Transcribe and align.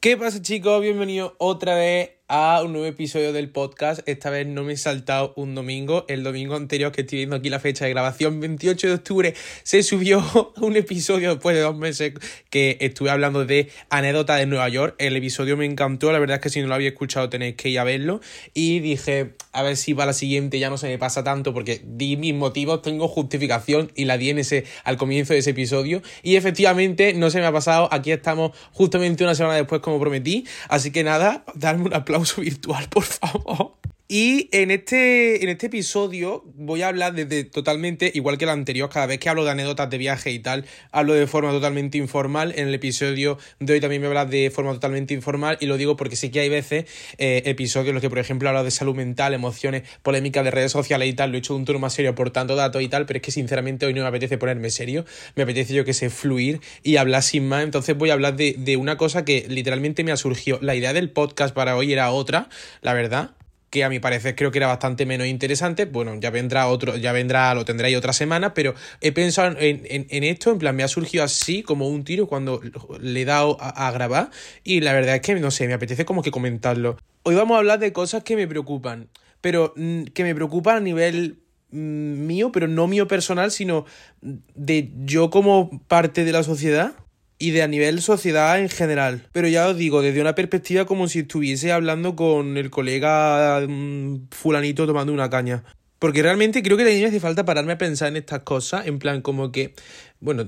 ¿Qué 0.00 0.16
pasa 0.16 0.40
chicos? 0.40 0.80
Bienvenidos 0.80 1.34
otra 1.36 1.74
vez 1.74 2.12
a 2.32 2.62
un 2.62 2.72
nuevo 2.72 2.86
episodio 2.86 3.32
del 3.32 3.50
podcast. 3.50 4.08
Esta 4.08 4.30
vez 4.30 4.46
no 4.46 4.62
me 4.62 4.74
he 4.74 4.76
saltado 4.76 5.32
un 5.34 5.56
domingo. 5.56 6.04
El 6.06 6.22
domingo 6.22 6.54
anterior 6.54 6.92
que 6.92 7.00
estoy 7.00 7.18
viendo 7.18 7.34
aquí 7.34 7.50
la 7.50 7.58
fecha 7.58 7.86
de 7.86 7.90
grabación, 7.90 8.38
28 8.38 8.86
de 8.86 8.94
octubre, 8.94 9.34
se 9.64 9.82
subió 9.82 10.24
un 10.60 10.76
episodio 10.76 11.30
después 11.30 11.56
de 11.56 11.62
dos 11.62 11.76
meses 11.76 12.12
que 12.48 12.78
estuve 12.80 13.10
hablando 13.10 13.44
de 13.46 13.68
anécdotas 13.88 14.38
de 14.38 14.46
Nueva 14.46 14.68
York. 14.68 14.94
El 14.98 15.16
episodio 15.16 15.56
me 15.56 15.66
encantó. 15.66 16.12
La 16.12 16.20
verdad 16.20 16.36
es 16.36 16.42
que 16.42 16.50
si 16.50 16.60
no 16.60 16.68
lo 16.68 16.74
había 16.76 16.90
escuchado 16.90 17.28
tenéis 17.28 17.56
que 17.56 17.68
ir 17.68 17.80
a 17.80 17.84
verlo. 17.84 18.20
Y 18.54 18.78
dije, 18.78 19.32
a 19.50 19.64
ver 19.64 19.76
si 19.76 19.94
para 19.94 20.06
la 20.06 20.12
siguiente 20.12 20.60
ya 20.60 20.70
no 20.70 20.78
se 20.78 20.86
me 20.86 20.98
pasa 20.98 21.24
tanto 21.24 21.52
porque 21.52 21.82
di 21.84 22.16
mis 22.16 22.34
motivos, 22.34 22.80
tengo 22.82 23.08
justificación 23.08 23.90
y 23.96 24.04
la 24.04 24.18
di 24.18 24.30
en 24.30 24.38
ese, 24.38 24.66
al 24.84 24.96
comienzo 24.96 25.32
de 25.32 25.40
ese 25.40 25.50
episodio. 25.50 26.00
Y 26.22 26.36
efectivamente 26.36 27.12
no 27.12 27.28
se 27.28 27.40
me 27.40 27.46
ha 27.46 27.52
pasado. 27.52 27.88
Aquí 27.90 28.12
estamos 28.12 28.52
justamente 28.70 29.24
una 29.24 29.34
semana 29.34 29.56
después 29.56 29.80
como 29.80 29.98
prometí. 29.98 30.46
Así 30.68 30.92
que 30.92 31.02
nada, 31.02 31.44
darme 31.56 31.86
un 31.86 31.94
aplauso 31.94 32.19
virtual, 32.24 32.88
por 32.88 33.04
favor. 33.04 33.78
Y 34.12 34.48
en 34.50 34.72
este, 34.72 35.44
en 35.44 35.50
este 35.50 35.66
episodio 35.66 36.42
voy 36.56 36.82
a 36.82 36.88
hablar 36.88 37.14
desde 37.14 37.44
totalmente, 37.44 38.10
igual 38.12 38.38
que 38.38 38.44
el 38.44 38.50
anterior, 38.50 38.90
cada 38.90 39.06
vez 39.06 39.20
que 39.20 39.28
hablo 39.28 39.44
de 39.44 39.52
anécdotas 39.52 39.88
de 39.88 39.98
viaje 39.98 40.32
y 40.32 40.40
tal, 40.40 40.64
hablo 40.90 41.14
de 41.14 41.28
forma 41.28 41.52
totalmente 41.52 41.96
informal. 41.96 42.52
En 42.56 42.66
el 42.66 42.74
episodio 42.74 43.38
de 43.60 43.74
hoy 43.74 43.80
también 43.80 44.02
me 44.02 44.08
hablas 44.08 44.28
de 44.28 44.50
forma 44.50 44.72
totalmente 44.72 45.14
informal 45.14 45.58
y 45.60 45.66
lo 45.66 45.76
digo 45.76 45.96
porque 45.96 46.16
sí 46.16 46.30
que 46.30 46.40
hay 46.40 46.48
veces 46.48 46.86
eh, 47.18 47.42
episodios 47.46 47.90
en 47.90 47.94
los 47.94 48.00
que, 48.00 48.10
por 48.10 48.18
ejemplo, 48.18 48.48
hablo 48.48 48.64
de 48.64 48.72
salud 48.72 48.96
mental, 48.96 49.32
emociones, 49.32 49.84
polémicas 50.02 50.42
de 50.42 50.50
redes 50.50 50.72
sociales 50.72 51.08
y 51.08 51.12
tal, 51.12 51.30
lo 51.30 51.36
he 51.36 51.38
hecho 51.38 51.52
de 51.52 51.60
un 51.60 51.64
tono 51.64 51.78
más 51.78 51.92
serio 51.92 52.12
por 52.16 52.30
tanto 52.32 52.56
datos 52.56 52.82
y 52.82 52.88
tal, 52.88 53.06
pero 53.06 53.18
es 53.18 53.22
que 53.22 53.30
sinceramente 53.30 53.86
hoy 53.86 53.94
no 53.94 54.02
me 54.02 54.08
apetece 54.08 54.38
ponerme 54.38 54.70
serio, 54.70 55.04
me 55.36 55.44
apetece 55.44 55.72
yo 55.72 55.84
que 55.84 55.94
sé 55.94 56.10
fluir 56.10 56.60
y 56.82 56.96
hablar 56.96 57.22
sin 57.22 57.46
más. 57.46 57.62
Entonces 57.62 57.96
voy 57.96 58.10
a 58.10 58.14
hablar 58.14 58.34
de, 58.34 58.56
de 58.58 58.76
una 58.76 58.96
cosa 58.96 59.24
que 59.24 59.46
literalmente 59.48 60.02
me 60.02 60.10
ha 60.10 60.16
surgido. 60.16 60.58
La 60.62 60.74
idea 60.74 60.92
del 60.92 61.10
podcast 61.10 61.54
para 61.54 61.76
hoy 61.76 61.92
era 61.92 62.10
otra, 62.10 62.48
la 62.82 62.92
verdad 62.92 63.36
que 63.70 63.84
a 63.84 63.88
mi 63.88 64.00
parecer 64.00 64.34
creo 64.34 64.50
que 64.50 64.58
era 64.58 64.66
bastante 64.66 65.06
menos 65.06 65.28
interesante. 65.28 65.84
Bueno, 65.84 66.16
ya 66.16 66.30
vendrá 66.30 66.66
otro, 66.66 66.96
ya 66.96 67.12
vendrá, 67.12 67.54
lo 67.54 67.64
tendréis 67.64 67.96
otra 67.96 68.12
semana, 68.12 68.52
pero 68.52 68.74
he 69.00 69.12
pensado 69.12 69.56
en, 69.58 69.82
en, 69.84 70.24
esto, 70.24 70.50
en 70.50 70.58
plan, 70.58 70.74
me 70.74 70.82
ha 70.82 70.88
surgido 70.88 71.22
así 71.22 71.62
como 71.62 71.88
un 71.88 72.04
tiro 72.04 72.26
cuando 72.26 72.60
le 73.00 73.22
he 73.22 73.24
dado 73.24 73.56
a, 73.60 73.90
grabar 73.92 74.30
y 74.64 74.80
la 74.80 74.92
verdad 74.92 75.14
es 75.14 75.20
que, 75.20 75.34
no 75.36 75.50
sé, 75.50 75.68
me 75.68 75.74
apetece 75.74 76.04
como 76.04 76.22
que 76.22 76.32
comentarlo. 76.32 76.98
Hoy 77.22 77.36
vamos 77.36 77.54
a 77.54 77.58
hablar 77.58 77.78
de 77.78 77.92
cosas 77.92 78.24
que 78.24 78.34
me 78.34 78.48
preocupan, 78.48 79.08
pero 79.40 79.72
mm, 79.76 80.04
que 80.06 80.24
me 80.24 80.34
preocupan 80.34 80.76
a 80.78 80.80
nivel 80.80 81.38
mm, 81.70 82.26
mío, 82.26 82.50
pero 82.50 82.66
no 82.66 82.88
mío 82.88 83.06
personal, 83.06 83.52
sino 83.52 83.86
de 84.20 84.90
yo 85.04 85.30
como 85.30 85.80
parte 85.86 86.24
de 86.24 86.32
la 86.32 86.42
sociedad 86.42 86.94
y 87.40 87.50
de 87.50 87.62
a 87.62 87.66
nivel 87.66 88.02
sociedad 88.02 88.60
en 88.60 88.68
general. 88.68 89.26
Pero 89.32 89.48
ya 89.48 89.66
os 89.66 89.76
digo, 89.76 90.02
desde 90.02 90.20
una 90.20 90.36
perspectiva 90.36 90.84
como 90.84 91.08
si 91.08 91.20
estuviese 91.20 91.72
hablando 91.72 92.14
con 92.14 92.56
el 92.56 92.70
colega 92.70 93.66
mm, 93.66 94.28
fulanito 94.30 94.86
tomando 94.86 95.12
una 95.12 95.30
caña. 95.30 95.64
Porque 95.98 96.22
realmente 96.22 96.62
creo 96.62 96.76
que 96.76 96.84
me 96.84 97.04
hace 97.04 97.20
falta 97.20 97.44
pararme 97.44 97.72
a 97.72 97.78
pensar 97.78 98.08
en 98.08 98.16
estas 98.16 98.40
cosas, 98.40 98.86
en 98.86 98.98
plan 98.98 99.20
como 99.20 99.52
que 99.52 99.74
bueno, 100.20 100.46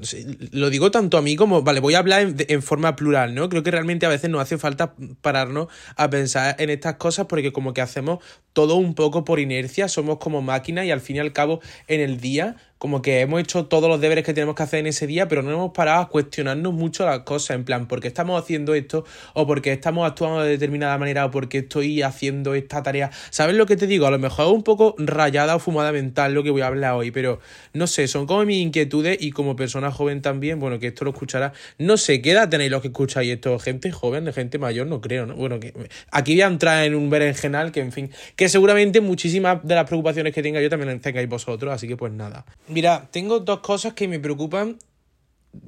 lo 0.50 0.68
digo 0.68 0.90
tanto 0.90 1.16
a 1.16 1.22
mí 1.22 1.34
como, 1.34 1.62
vale, 1.62 1.80
voy 1.80 1.94
a 1.94 1.98
hablar 1.98 2.34
en, 2.36 2.62
forma 2.62 2.94
plural, 2.94 3.34
¿no? 3.34 3.48
Creo 3.48 3.62
que 3.62 3.70
realmente 3.70 4.04
a 4.04 4.10
veces 4.10 4.28
nos 4.28 4.42
hace 4.42 4.58
falta 4.58 4.94
pararnos 5.22 5.68
a 5.96 6.10
pensar 6.10 6.56
en 6.58 6.68
estas 6.68 6.96
cosas 6.96 7.26
porque 7.26 7.52
como 7.52 7.72
que 7.72 7.80
hacemos 7.80 8.22
todo 8.52 8.74
un 8.74 8.94
poco 8.94 9.24
por 9.24 9.40
inercia, 9.40 9.88
somos 9.88 10.18
como 10.18 10.42
máquinas 10.42 10.84
y 10.84 10.90
al 10.90 11.00
fin 11.00 11.16
y 11.16 11.20
al 11.20 11.32
cabo 11.32 11.60
en 11.88 12.00
el 12.00 12.20
día 12.20 12.56
como 12.82 13.00
que 13.00 13.20
hemos 13.20 13.40
hecho 13.40 13.66
todos 13.66 13.88
los 13.88 14.00
deberes 14.00 14.24
que 14.24 14.34
tenemos 14.34 14.56
que 14.56 14.64
hacer 14.64 14.80
en 14.80 14.88
ese 14.88 15.06
día, 15.06 15.28
pero 15.28 15.40
no 15.40 15.52
hemos 15.52 15.70
parado 15.70 16.00
a 16.00 16.08
cuestionarnos 16.08 16.74
mucho 16.74 17.06
las 17.06 17.20
cosas, 17.20 17.54
en 17.54 17.64
plan, 17.64 17.86
¿por 17.86 18.00
qué 18.00 18.08
estamos 18.08 18.42
haciendo 18.42 18.74
esto? 18.74 19.04
O 19.34 19.46
porque 19.46 19.70
estamos 19.70 20.04
actuando 20.04 20.42
de 20.42 20.50
determinada 20.50 20.98
manera, 20.98 21.26
o 21.26 21.30
porque 21.30 21.58
estoy 21.58 22.02
haciendo 22.02 22.56
esta 22.56 22.82
tarea. 22.82 23.12
¿Sabes 23.30 23.54
lo 23.54 23.66
que 23.66 23.76
te 23.76 23.86
digo? 23.86 24.08
A 24.08 24.10
lo 24.10 24.18
mejor 24.18 24.48
es 24.48 24.52
un 24.52 24.64
poco 24.64 24.96
rayada 24.98 25.54
o 25.54 25.60
fumada 25.60 25.92
mental 25.92 26.34
lo 26.34 26.42
que 26.42 26.50
voy 26.50 26.62
a 26.62 26.66
hablar 26.66 26.94
hoy, 26.94 27.12
pero 27.12 27.38
no 27.72 27.86
sé, 27.86 28.08
son 28.08 28.26
como 28.26 28.44
mis 28.44 28.56
inquietudes 28.56 29.16
y 29.20 29.30
como 29.30 29.54
persona 29.54 29.92
joven 29.92 30.20
también, 30.20 30.58
bueno, 30.58 30.80
que 30.80 30.88
esto 30.88 31.04
lo 31.04 31.12
escuchará. 31.12 31.52
No 31.78 31.96
sé, 31.96 32.20
¿qué 32.20 32.32
edad 32.32 32.48
tenéis 32.48 32.72
los 32.72 32.82
que 32.82 32.88
escucháis 32.88 33.30
esto? 33.30 33.60
¿Gente 33.60 33.92
joven, 33.92 34.32
gente 34.32 34.58
mayor? 34.58 34.88
No 34.88 35.00
creo, 35.00 35.24
¿no? 35.24 35.36
Bueno, 35.36 35.60
que 35.60 35.72
aquí 36.10 36.32
voy 36.32 36.42
a 36.42 36.46
entrar 36.48 36.84
en 36.84 36.96
un 36.96 37.10
berenjenal 37.10 37.70
que, 37.70 37.78
en 37.78 37.92
fin, 37.92 38.10
que 38.34 38.48
seguramente 38.48 39.00
muchísimas 39.00 39.62
de 39.62 39.76
las 39.76 39.86
preocupaciones 39.86 40.34
que 40.34 40.42
tenga 40.42 40.60
yo 40.60 40.68
también 40.68 40.90
las 40.90 41.00
tengáis 41.00 41.28
vosotros, 41.28 41.72
así 41.72 41.86
que 41.86 41.96
pues 41.96 42.12
nada. 42.12 42.44
Mira, 42.72 43.08
tengo 43.10 43.40
dos 43.40 43.60
cosas 43.60 43.94
que 43.94 44.08
me 44.08 44.18
preocupan 44.18 44.78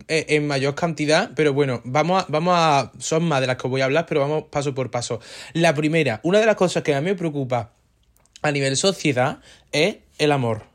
eh, 0.09 0.27
en 0.31 0.47
mayor 0.47 0.75
cantidad, 0.75 1.31
pero 1.37 1.53
bueno, 1.53 1.83
vamos 1.85 2.23
a, 2.23 2.27
vamos 2.29 2.55
a, 2.57 2.93
son 2.99 3.25
más 3.25 3.41
de 3.41 3.47
las 3.47 3.57
que 3.57 3.69
voy 3.69 3.81
a 3.81 3.85
hablar, 3.85 4.07
pero 4.07 4.21
vamos 4.21 4.45
paso 4.51 4.75
por 4.75 4.91
paso. 4.91 5.21
La 5.53 5.75
primera, 5.75 6.21
una 6.23 6.41
de 6.41 6.47
las 6.47 6.57
cosas 6.57 6.83
que 6.83 6.95
a 6.95 7.01
mí 7.01 7.07
me 7.07 7.15
preocupa 7.15 7.73
a 8.43 8.51
nivel 8.51 8.77
sociedad 8.77 9.41
es 9.73 9.97
el 10.19 10.33
amor 10.33 10.75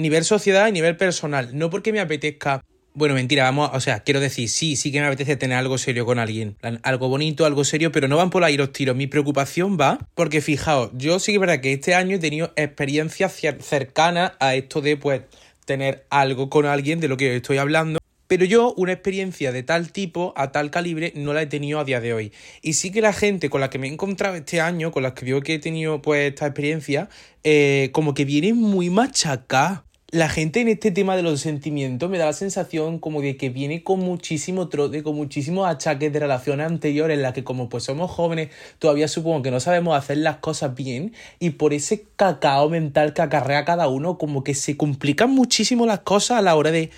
nivel 0.00 0.24
sociedad 0.24 0.68
y 0.68 0.72
nivel 0.72 0.96
personal. 0.96 1.50
No 1.52 1.70
porque 1.70 1.92
me 1.92 2.00
apetezca. 2.00 2.62
Bueno, 2.92 3.14
mentira, 3.14 3.44
vamos, 3.44 3.70
o 3.72 3.80
sea, 3.80 4.00
quiero 4.00 4.18
decir, 4.18 4.48
sí, 4.48 4.74
sí 4.74 4.90
que 4.90 5.00
me 5.00 5.06
apetece 5.06 5.36
tener 5.36 5.56
algo 5.56 5.78
serio 5.78 6.04
con 6.04 6.18
alguien. 6.18 6.56
Algo 6.82 7.08
bonito, 7.08 7.46
algo 7.46 7.62
serio, 7.64 7.92
pero 7.92 8.08
no 8.08 8.16
van 8.16 8.30
por 8.30 8.42
ahí 8.42 8.56
los 8.56 8.72
tiros. 8.72 8.96
Mi 8.96 9.06
preocupación 9.06 9.78
va 9.80 9.98
porque, 10.14 10.40
fijaos, 10.40 10.90
yo 10.94 11.20
sí 11.20 11.32
que 11.32 11.36
es 11.36 11.40
verdad 11.40 11.60
que 11.60 11.72
este 11.72 11.94
año 11.94 12.16
he 12.16 12.18
tenido 12.18 12.52
experiencias 12.56 13.40
cercanas 13.60 14.32
a 14.40 14.56
esto 14.56 14.80
de, 14.80 14.96
pues, 14.96 15.22
tener 15.70 16.04
algo 16.10 16.50
con 16.50 16.66
alguien 16.66 16.98
de 16.98 17.06
lo 17.06 17.16
que 17.16 17.36
estoy 17.36 17.58
hablando. 17.58 18.00
Pero 18.26 18.44
yo 18.44 18.74
una 18.76 18.90
experiencia 18.90 19.52
de 19.52 19.62
tal 19.62 19.92
tipo, 19.92 20.34
a 20.36 20.50
tal 20.50 20.72
calibre, 20.72 21.12
no 21.14 21.32
la 21.32 21.42
he 21.42 21.46
tenido 21.46 21.78
a 21.78 21.84
día 21.84 22.00
de 22.00 22.12
hoy. 22.12 22.32
Y 22.60 22.72
sí 22.72 22.90
que 22.90 23.00
la 23.00 23.12
gente 23.12 23.50
con 23.50 23.60
la 23.60 23.70
que 23.70 23.78
me 23.78 23.86
he 23.86 23.92
encontrado 23.92 24.34
este 24.34 24.60
año, 24.60 24.90
con 24.90 25.04
las 25.04 25.12
que 25.12 25.26
veo 25.26 25.42
que 25.42 25.54
he 25.54 25.58
tenido 25.60 26.02
pues 26.02 26.28
esta 26.28 26.46
experiencia, 26.46 27.08
eh, 27.44 27.90
como 27.92 28.14
que 28.14 28.24
viene 28.24 28.52
muy 28.52 28.90
machacada 28.90 29.84
la 30.12 30.28
gente 30.28 30.60
en 30.60 30.66
este 30.66 30.90
tema 30.90 31.14
de 31.14 31.22
los 31.22 31.40
sentimientos 31.40 32.10
me 32.10 32.18
da 32.18 32.26
la 32.26 32.32
sensación 32.32 32.98
como 32.98 33.22
de 33.22 33.36
que 33.36 33.48
viene 33.48 33.84
con 33.84 34.00
muchísimo 34.00 34.68
trote, 34.68 35.04
con 35.04 35.14
muchísimos 35.14 35.68
achaques 35.68 36.12
de 36.12 36.18
relaciones 36.18 36.66
anteriores 36.66 37.16
en 37.16 37.22
las 37.22 37.32
que 37.32 37.44
como 37.44 37.68
pues 37.68 37.84
somos 37.84 38.10
jóvenes 38.10 38.50
todavía 38.80 39.06
supongo 39.06 39.42
que 39.42 39.52
no 39.52 39.60
sabemos 39.60 39.96
hacer 39.96 40.18
las 40.18 40.38
cosas 40.38 40.74
bien 40.74 41.14
y 41.38 41.50
por 41.50 41.72
ese 41.72 42.06
cacao 42.16 42.68
mental 42.68 43.14
que 43.14 43.22
acarrea 43.22 43.64
cada 43.64 43.86
uno 43.86 44.18
como 44.18 44.42
que 44.42 44.54
se 44.54 44.76
complican 44.76 45.30
muchísimo 45.30 45.86
las 45.86 46.00
cosas 46.00 46.38
a 46.38 46.42
la 46.42 46.56
hora 46.56 46.72
de 46.72 46.90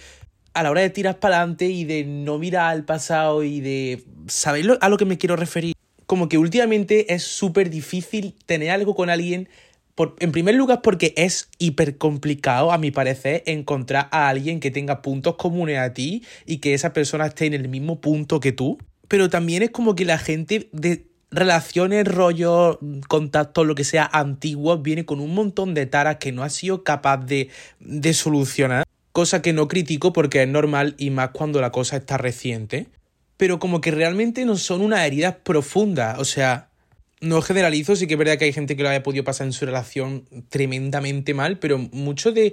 a 0.54 0.62
la 0.62 0.70
hora 0.70 0.80
de 0.80 0.90
tirar 0.90 1.18
para 1.18 1.38
adelante 1.38 1.66
y 1.66 1.84
de 1.84 2.04
no 2.04 2.38
mirar 2.38 2.70
al 2.70 2.84
pasado 2.84 3.44
y 3.44 3.60
de 3.60 4.04
saber 4.26 4.78
a 4.80 4.88
lo 4.88 4.98
que 4.98 5.06
me 5.06 5.16
quiero 5.16 5.34
referir. 5.34 5.74
Como 6.04 6.28
que 6.28 6.36
últimamente 6.36 7.14
es 7.14 7.22
súper 7.22 7.70
difícil 7.70 8.34
tener 8.44 8.70
algo 8.70 8.94
con 8.94 9.08
alguien 9.08 9.48
en 10.18 10.32
primer 10.32 10.54
lugar, 10.54 10.80
porque 10.82 11.12
es 11.16 11.48
hiper 11.58 11.98
complicado, 11.98 12.72
a 12.72 12.78
mi 12.78 12.90
parecer, 12.90 13.42
encontrar 13.46 14.08
a 14.10 14.28
alguien 14.28 14.60
que 14.60 14.70
tenga 14.70 15.02
puntos 15.02 15.36
comunes 15.36 15.78
a 15.78 15.92
ti 15.92 16.24
y 16.46 16.58
que 16.58 16.74
esa 16.74 16.92
persona 16.92 17.26
esté 17.26 17.46
en 17.46 17.54
el 17.54 17.68
mismo 17.68 18.00
punto 18.00 18.40
que 18.40 18.52
tú. 18.52 18.78
Pero 19.08 19.28
también 19.28 19.62
es 19.62 19.70
como 19.70 19.94
que 19.94 20.04
la 20.04 20.18
gente 20.18 20.70
de 20.72 21.06
relaciones, 21.30 22.06
rollos, 22.06 22.78
contactos, 23.08 23.66
lo 23.66 23.74
que 23.74 23.84
sea, 23.84 24.08
antiguos, 24.12 24.82
viene 24.82 25.04
con 25.04 25.20
un 25.20 25.34
montón 25.34 25.74
de 25.74 25.86
taras 25.86 26.16
que 26.16 26.32
no 26.32 26.42
ha 26.42 26.50
sido 26.50 26.84
capaz 26.84 27.18
de, 27.18 27.48
de 27.80 28.14
solucionar. 28.14 28.84
Cosa 29.12 29.42
que 29.42 29.52
no 29.52 29.68
critico 29.68 30.12
porque 30.12 30.42
es 30.42 30.48
normal 30.48 30.94
y 30.96 31.10
más 31.10 31.30
cuando 31.30 31.60
la 31.60 31.70
cosa 31.70 31.96
está 31.96 32.16
reciente. 32.16 32.86
Pero 33.36 33.58
como 33.58 33.80
que 33.80 33.90
realmente 33.90 34.44
no 34.46 34.56
son 34.56 34.80
unas 34.80 35.00
heridas 35.06 35.36
profundas. 35.42 36.18
O 36.18 36.24
sea, 36.24 36.70
no 37.22 37.40
generalizo, 37.40 37.96
sí 37.96 38.06
que 38.06 38.14
es 38.14 38.18
verdad 38.18 38.36
que 38.36 38.46
hay 38.46 38.52
gente 38.52 38.76
que 38.76 38.82
lo 38.82 38.88
haya 38.88 39.02
podido 39.02 39.24
pasar 39.24 39.46
en 39.46 39.52
su 39.52 39.64
relación 39.64 40.28
tremendamente 40.48 41.34
mal, 41.34 41.58
pero 41.58 41.78
mucho 41.78 42.32
de, 42.32 42.52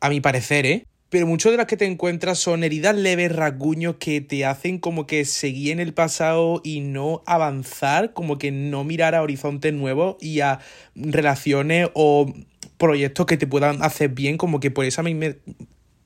a 0.00 0.10
mi 0.10 0.20
parecer, 0.20 0.66
¿eh? 0.66 0.84
Pero 1.08 1.26
muchas 1.26 1.50
de 1.50 1.56
las 1.56 1.66
que 1.66 1.76
te 1.76 1.86
encuentras 1.86 2.38
son 2.38 2.62
heridas 2.62 2.94
leves, 2.94 3.34
rasguños 3.34 3.96
que 3.96 4.20
te 4.20 4.44
hacen 4.44 4.78
como 4.78 5.08
que 5.08 5.24
seguir 5.24 5.72
en 5.72 5.80
el 5.80 5.92
pasado 5.92 6.60
y 6.62 6.80
no 6.80 7.22
avanzar, 7.26 8.12
como 8.12 8.38
que 8.38 8.52
no 8.52 8.84
mirar 8.84 9.16
a 9.16 9.22
horizontes 9.22 9.72
nuevos 9.72 10.16
y 10.20 10.40
a 10.40 10.60
relaciones 10.94 11.88
o 11.94 12.32
proyectos 12.78 13.26
que 13.26 13.38
te 13.38 13.48
puedan 13.48 13.82
hacer 13.82 14.10
bien, 14.10 14.36
como 14.36 14.60
que 14.60 14.70
por 14.70 14.84
esa 14.84 15.02
misma 15.02 15.34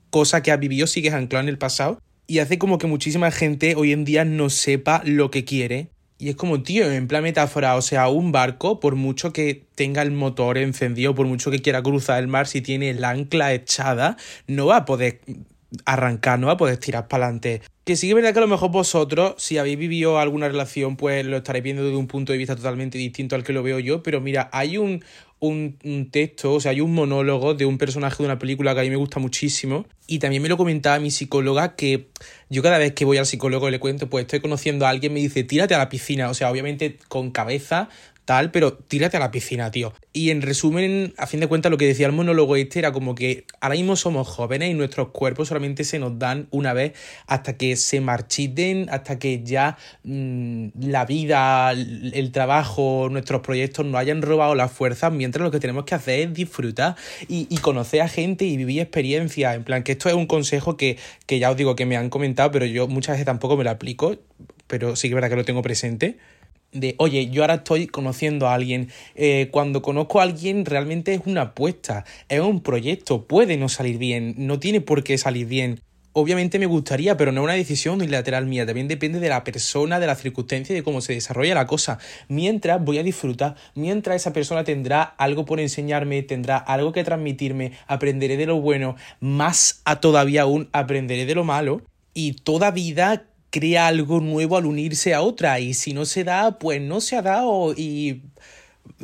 cosa 0.09 0.41
que 0.41 0.51
has 0.51 0.59
vivido 0.59 0.87
sigues 0.87 1.13
anclado 1.13 1.43
en 1.43 1.49
el 1.49 1.59
pasado. 1.59 1.99
Y 2.25 2.39
hace 2.39 2.57
como 2.57 2.79
que 2.79 2.87
muchísima 2.87 3.29
gente 3.29 3.75
hoy 3.75 3.91
en 3.91 4.05
día 4.05 4.25
no 4.25 4.49
sepa 4.49 5.03
lo 5.05 5.29
que 5.29 5.45
quiere 5.45 5.89
y 6.17 6.29
es 6.29 6.35
como, 6.35 6.63
tío, 6.63 6.89
en 6.89 7.07
plan 7.07 7.23
metáfora, 7.23 7.75
o 7.75 7.81
sea, 7.81 8.07
un 8.07 8.31
barco, 8.31 8.79
por 8.79 8.95
mucho 8.95 9.33
que 9.33 9.65
tenga 9.75 10.01
el 10.01 10.11
motor 10.11 10.57
encendido, 10.57 11.13
por 11.13 11.27
mucho 11.27 11.51
que 11.51 11.61
quiera 11.61 11.83
cruzar 11.83 12.19
el 12.19 12.27
mar, 12.27 12.47
si 12.47 12.61
tiene 12.61 12.89
el 12.91 13.03
ancla 13.03 13.53
echada, 13.53 14.15
no 14.47 14.67
va 14.67 14.77
a 14.77 14.85
poder 14.85 15.19
arrancar, 15.83 16.39
no 16.39 16.47
va 16.47 16.53
a 16.53 16.57
poder 16.57 16.77
tirar 16.77 17.07
para 17.07 17.25
adelante. 17.25 17.61
Que 17.83 17.95
sí 17.95 18.07
que 18.07 18.11
es 18.11 18.15
verdad 18.15 18.33
que 18.33 18.39
a 18.39 18.41
lo 18.41 18.47
mejor 18.47 18.71
vosotros, 18.71 19.35
si 19.37 19.57
habéis 19.57 19.77
vivido 19.77 20.19
alguna 20.19 20.47
relación, 20.47 20.95
pues 20.95 21.25
lo 21.25 21.37
estaréis 21.37 21.63
viendo 21.63 21.83
desde 21.83 21.97
un 21.97 22.07
punto 22.07 22.31
de 22.31 22.37
vista 22.37 22.55
totalmente 22.55 22.97
distinto 22.97 23.35
al 23.35 23.43
que 23.43 23.53
lo 23.53 23.61
veo 23.61 23.79
yo, 23.79 24.01
pero 24.01 24.21
mira, 24.21 24.49
hay 24.53 24.77
un, 24.77 25.03
un, 25.47 26.09
texto, 26.11 26.53
o 26.53 26.59
sea, 26.59 26.71
hay 26.71 26.81
un 26.81 26.93
monólogo 26.93 27.53
de 27.53 27.65
un 27.65 27.77
personaje 27.77 28.17
de 28.21 28.25
una 28.25 28.39
película 28.39 28.73
que 28.73 28.81
a 28.81 28.83
mí 28.83 28.89
me 28.89 28.95
gusta 28.95 29.19
muchísimo. 29.19 29.85
Y 30.07 30.19
también 30.19 30.43
me 30.43 30.49
lo 30.49 30.57
comentaba 30.57 30.99
mi 30.99 31.11
psicóloga 31.11 31.75
que 31.75 32.07
yo 32.49 32.61
cada 32.61 32.77
vez 32.77 32.93
que 32.93 33.05
voy 33.05 33.17
al 33.17 33.25
psicólogo 33.25 33.69
le 33.69 33.79
cuento, 33.79 34.09
pues 34.09 34.23
estoy 34.23 34.39
conociendo 34.39 34.85
a 34.85 34.89
alguien, 34.89 35.13
me 35.13 35.19
dice, 35.19 35.43
tírate 35.43 35.73
a 35.73 35.79
la 35.79 35.89
piscina. 35.89 36.29
O 36.29 36.33
sea, 36.33 36.51
obviamente 36.51 36.97
con 37.07 37.31
cabeza, 37.31 37.89
tal, 38.25 38.51
pero 38.51 38.73
tírate 38.73 39.17
a 39.17 39.19
la 39.19 39.31
piscina, 39.31 39.71
tío. 39.71 39.93
Y 40.11 40.31
en 40.31 40.41
resumen, 40.41 41.13
a 41.17 41.27
fin 41.27 41.39
de 41.39 41.47
cuentas, 41.47 41.71
lo 41.71 41.77
que 41.77 41.85
decía 41.85 42.07
el 42.07 42.11
monólogo 42.11 42.55
este 42.55 42.79
era 42.79 42.91
como 42.91 43.13
que 43.15 43.45
ahora 43.61 43.75
mismo 43.75 43.95
somos 43.95 44.27
jóvenes 44.27 44.71
y 44.71 44.73
nuestros 44.73 45.09
cuerpos 45.09 45.47
solamente 45.47 45.83
se 45.83 45.99
nos 45.99 46.17
dan 46.17 46.47
una 46.51 46.73
vez 46.73 46.93
hasta 47.27 47.55
que 47.55 47.75
se 47.75 48.01
marchiten, 48.01 48.87
hasta 48.89 49.19
que 49.19 49.43
ya 49.43 49.77
mm, 50.03 50.69
la 50.79 51.05
vida, 51.05 51.71
el 51.71 52.31
trabajo, 52.31 53.07
nuestros 53.11 53.41
proyectos 53.41 53.85
nos 53.85 53.95
hayan 53.95 54.21
robado 54.21 54.55
las 54.55 54.71
fuerzas, 54.71 55.11
mientras 55.13 55.43
lo 55.43 55.51
que 55.51 55.59
tenemos 55.59 55.85
que 55.85 55.95
hacer 55.95 56.19
es 56.19 56.33
disfrutar 56.33 56.95
y, 57.27 57.45
conocer 57.65 58.01
a 58.01 58.07
gente 58.07 58.45
y 58.45 58.57
vivir 58.57 58.81
experiencias. 58.81 59.55
En 59.55 59.63
plan, 59.63 59.83
que 59.83 59.93
esto 59.93 60.09
es 60.09 60.15
un 60.15 60.27
consejo 60.27 60.77
que, 60.77 60.97
que 61.25 61.39
ya 61.39 61.49
os 61.49 61.57
digo 61.57 61.75
que 61.75 61.85
me 61.85 61.97
han 61.97 62.09
comentado, 62.09 62.51
pero 62.51 62.65
yo 62.65 62.87
muchas 62.87 63.13
veces 63.13 63.25
tampoco 63.25 63.57
me 63.57 63.63
lo 63.63 63.71
aplico, 63.71 64.17
pero 64.67 64.95
sí 64.95 65.07
que 65.07 65.13
es 65.13 65.15
verdad 65.15 65.29
que 65.29 65.35
lo 65.35 65.45
tengo 65.45 65.61
presente 65.61 66.17
de, 66.75 66.95
oye, 66.99 67.29
yo 67.29 67.41
ahora 67.41 67.55
estoy 67.55 67.87
conociendo 67.87 68.47
a 68.47 68.53
alguien. 68.53 68.89
Eh, 69.15 69.49
cuando 69.51 69.81
conozco 69.81 70.19
a 70.19 70.23
alguien 70.23 70.65
realmente 70.65 71.13
es 71.13 71.21
una 71.25 71.41
apuesta, 71.41 72.05
es 72.29 72.41
un 72.41 72.61
proyecto, 72.61 73.25
puede 73.25 73.57
no 73.57 73.69
salir 73.69 73.97
bien, 73.97 74.35
no 74.37 74.59
tiene 74.59 74.81
por 74.81 75.03
qué 75.03 75.17
salir 75.17 75.47
bien. 75.47 75.79
Obviamente 76.17 76.59
me 76.59 76.65
gustaría, 76.65 77.17
pero 77.17 77.33
no 77.33 77.41
es 77.41 77.43
una 77.45 77.53
decisión 77.55 77.95
unilateral 77.95 78.45
mía, 78.45 78.65
también 78.65 78.87
depende 78.87 79.19
de 79.19 79.27
la 79.27 79.43
persona, 79.43 79.99
de 79.99 80.07
la 80.07 80.15
circunstancia 80.15 80.71
y 80.71 80.77
de 80.77 80.83
cómo 80.83 81.01
se 81.01 81.13
desarrolla 81.13 81.53
la 81.55 81.67
cosa. 81.67 81.99
Mientras 82.29 82.81
voy 82.81 82.99
a 82.99 83.03
disfrutar, 83.03 83.55
mientras 83.73 84.15
esa 84.15 84.31
persona 84.31 84.63
tendrá 84.63 85.01
algo 85.03 85.43
por 85.43 85.59
enseñarme, 85.59 86.23
tendrá 86.23 86.55
algo 86.55 86.93
que 86.93 87.03
transmitirme, 87.03 87.73
aprenderé 87.87 88.37
de 88.37 88.45
lo 88.45 88.61
bueno, 88.61 88.95
más 89.19 89.81
a 89.83 89.99
todavía 89.99 90.43
aún 90.43 90.69
aprenderé 90.71 91.25
de 91.25 91.35
lo 91.35 91.43
malo 91.43 91.81
y 92.13 92.31
toda 92.31 92.71
vida 92.71 93.25
crea 93.55 93.87
algo 93.87 94.19
nuevo 94.19 94.57
al 94.57 94.65
unirse 94.65 95.13
a 95.13 95.21
otra 95.21 95.61
y 95.61 95.73
si 95.73 95.93
no 95.93 96.03
se 96.03 96.25
da, 96.25 96.59
pues 96.59 96.81
no 96.81 96.99
se 96.99 97.15
ha 97.15 97.21
dado 97.21 97.71
y 97.71 98.21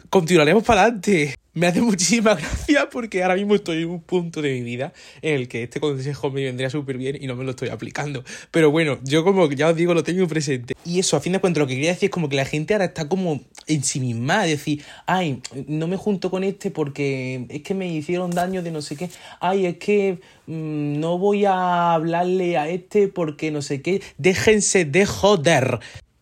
continuaremos 0.09 0.65
para 0.65 0.81
adelante 0.81 1.35
me 1.53 1.67
hace 1.67 1.81
muchísima 1.81 2.35
gracia 2.35 2.89
porque 2.89 3.23
ahora 3.23 3.35
mismo 3.35 3.55
estoy 3.55 3.83
en 3.83 3.89
un 3.89 4.01
punto 4.01 4.41
de 4.41 4.53
mi 4.53 4.61
vida 4.61 4.93
en 5.21 5.35
el 5.35 5.47
que 5.47 5.63
este 5.63 5.79
consejo 5.79 6.31
me 6.31 6.43
vendría 6.43 6.69
súper 6.69 6.97
bien 6.97 7.17
y 7.19 7.27
no 7.27 7.35
me 7.35 7.43
lo 7.43 7.51
estoy 7.51 7.69
aplicando. 7.69 8.23
Pero 8.51 8.71
bueno, 8.71 8.99
yo 9.03 9.23
como 9.23 9.49
ya 9.51 9.69
os 9.69 9.75
digo, 9.75 9.93
lo 9.93 10.03
tengo 10.03 10.27
presente. 10.27 10.73
Y 10.85 10.99
eso, 10.99 11.17
a 11.17 11.21
fin 11.21 11.33
de 11.33 11.39
cuentas, 11.39 11.59
lo 11.59 11.67
que 11.67 11.75
quería 11.75 11.91
decir 11.91 12.07
es 12.07 12.11
como 12.11 12.29
que 12.29 12.35
la 12.35 12.45
gente 12.45 12.73
ahora 12.73 12.85
está 12.85 13.07
como 13.07 13.41
en 13.67 13.83
sí 13.83 13.99
misma, 13.99 14.43
decir, 14.43 14.83
ay, 15.05 15.41
no 15.67 15.87
me 15.87 15.97
junto 15.97 16.31
con 16.31 16.43
este 16.43 16.71
porque 16.71 17.45
es 17.49 17.61
que 17.61 17.73
me 17.73 17.87
hicieron 17.91 18.31
daño 18.31 18.63
de 18.63 18.71
no 18.71 18.81
sé 18.81 18.95
qué, 18.95 19.09
ay, 19.39 19.65
es 19.65 19.77
que 19.77 20.19
mm, 20.47 20.99
no 20.99 21.17
voy 21.17 21.45
a 21.45 21.93
hablarle 21.93 22.57
a 22.57 22.69
este 22.69 23.07
porque 23.07 23.51
no 23.51 23.61
sé 23.61 23.81
qué, 23.81 24.01
déjense 24.17 24.85
de 24.85 25.05
joder. 25.05 25.79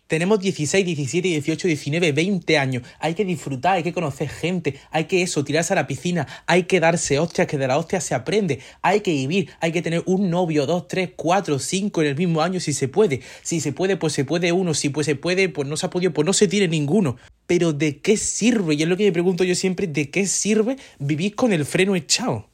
Tenemos 0.10 0.40
16, 0.40 0.88
17, 0.88 1.28
18, 1.28 1.68
19, 1.68 2.12
20 2.14 2.58
años. 2.58 2.82
Hay 2.98 3.14
que 3.14 3.24
disfrutar, 3.24 3.76
hay 3.76 3.84
que 3.84 3.94
conocer 3.94 4.28
gente, 4.28 4.80
hay 4.90 5.04
que 5.04 5.22
eso, 5.22 5.44
tirarse 5.44 5.74
a 5.74 5.76
la 5.76 5.86
piscina, 5.86 6.26
hay 6.48 6.64
que 6.64 6.80
darse 6.80 7.20
hostias, 7.20 7.46
que 7.46 7.60
de 7.60 7.68
la 7.68 7.78
hostia 7.78 8.02
se 8.02 8.16
aprende, 8.16 8.60
hay 8.82 9.02
que 9.02 9.12
vivir, 9.12 9.52
hay 9.60 9.72
que 9.72 9.84
tener 9.84 10.02
un 10.08 10.32
novio, 10.32 10.66
dos, 10.66 10.88
tres, 10.88 11.12
cuatro, 11.16 11.60
cinco 11.60 12.02
en 12.02 12.08
el 12.08 12.16
mismo 12.16 12.42
año 12.42 12.60
si 12.60 12.74
se 12.74 12.88
puede. 12.88 13.22
Si 13.44 13.62
se 13.62 13.72
puede, 13.72 13.98
pues 13.98 14.14
se 14.14 14.26
puede 14.26 14.52
uno, 14.52 14.74
si 14.74 14.90
pues 14.90 15.06
se 15.06 15.16
puede, 15.16 15.48
pues 15.48 15.68
no 15.68 15.78
se 15.78 15.86
ha 15.86 15.92
podido, 15.92 16.12
pues 16.12 16.26
no 16.26 16.34
se 16.34 16.48
tiene 16.48 16.68
ninguno. 16.68 17.18
Pero 17.46 17.72
¿de 17.72 18.00
qué 18.00 18.18
sirve? 18.18 18.74
Y 18.74 18.82
es 18.82 18.90
lo 18.90 18.98
que 18.98 19.06
me 19.06 19.12
pregunto 19.12 19.44
yo 19.44 19.54
siempre, 19.54 19.86
¿de 19.86 20.10
qué 20.10 20.26
sirve 20.26 20.78
vivir 20.98 21.36
con 21.36 21.54
el 21.54 21.66
freno 21.66 21.96
echado? 21.96 22.50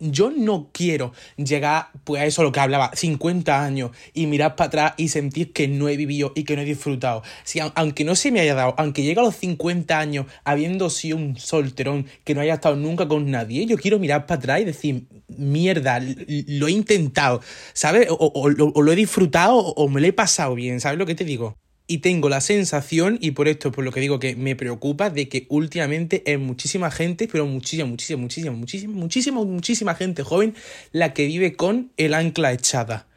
Yo 0.00 0.30
no 0.30 0.70
quiero 0.72 1.12
llegar 1.36 1.90
pues 2.04 2.22
a 2.22 2.26
eso 2.26 2.42
lo 2.42 2.52
que 2.52 2.60
hablaba, 2.60 2.90
50 2.94 3.62
años 3.62 3.90
y 4.14 4.26
mirar 4.26 4.56
para 4.56 4.68
atrás 4.68 4.94
y 4.96 5.08
sentir 5.08 5.52
que 5.52 5.68
no 5.68 5.88
he 5.88 5.96
vivido 5.96 6.32
y 6.34 6.44
que 6.44 6.56
no 6.56 6.62
he 6.62 6.64
disfrutado. 6.64 7.22
Si, 7.44 7.60
aunque 7.60 8.04
no 8.04 8.16
se 8.16 8.32
me 8.32 8.40
haya 8.40 8.54
dado, 8.54 8.74
aunque 8.78 9.02
llegue 9.02 9.20
a 9.20 9.24
los 9.24 9.36
50 9.36 9.98
años 9.98 10.26
habiendo 10.44 10.90
sido 10.90 11.16
un 11.16 11.36
solterón 11.36 12.06
que 12.24 12.34
no 12.34 12.40
haya 12.40 12.54
estado 12.54 12.76
nunca 12.76 13.06
con 13.06 13.30
nadie, 13.30 13.66
yo 13.66 13.76
quiero 13.76 13.98
mirar 13.98 14.26
para 14.26 14.38
atrás 14.38 14.60
y 14.62 14.64
decir, 14.64 15.06
mierda, 15.28 16.00
lo 16.00 16.68
he 16.68 16.72
intentado, 16.72 17.40
¿sabes? 17.74 18.08
O, 18.10 18.32
o 18.34 18.82
lo 18.82 18.92
he 18.92 18.96
disfrutado 18.96 19.56
o 19.56 19.88
me 19.88 20.00
lo 20.00 20.06
he 20.06 20.12
pasado 20.12 20.54
bien, 20.54 20.80
¿sabes 20.80 20.98
lo 20.98 21.06
que 21.06 21.14
te 21.14 21.24
digo? 21.24 21.56
Y 21.90 21.98
tengo 21.98 22.28
la 22.28 22.40
sensación, 22.40 23.18
y 23.20 23.32
por 23.32 23.48
esto 23.48 23.72
por 23.72 23.82
lo 23.82 23.90
que 23.90 23.98
digo 23.98 24.20
que 24.20 24.36
me 24.36 24.54
preocupa, 24.54 25.10
de 25.10 25.28
que 25.28 25.46
últimamente 25.48 26.22
es 26.24 26.38
muchísima 26.38 26.88
gente, 26.88 27.26
pero 27.26 27.46
muchísima, 27.46 27.84
muchísima, 27.88 28.20
muchísima, 28.22 28.52
muchísima, 28.56 28.92
muchísima, 28.94 29.44
muchísima 29.44 29.94
gente 29.96 30.22
joven 30.22 30.54
la 30.92 31.12
que 31.12 31.26
vive 31.26 31.56
con 31.56 31.90
el 31.96 32.14
ancla 32.14 32.52
echada. 32.52 33.08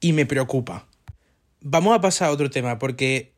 Y 0.00 0.12
me 0.12 0.26
preocupa. 0.26 0.88
Vamos 1.60 1.96
a 1.96 2.00
pasar 2.00 2.30
a 2.30 2.32
otro 2.32 2.50
tema, 2.50 2.80
porque 2.80 3.30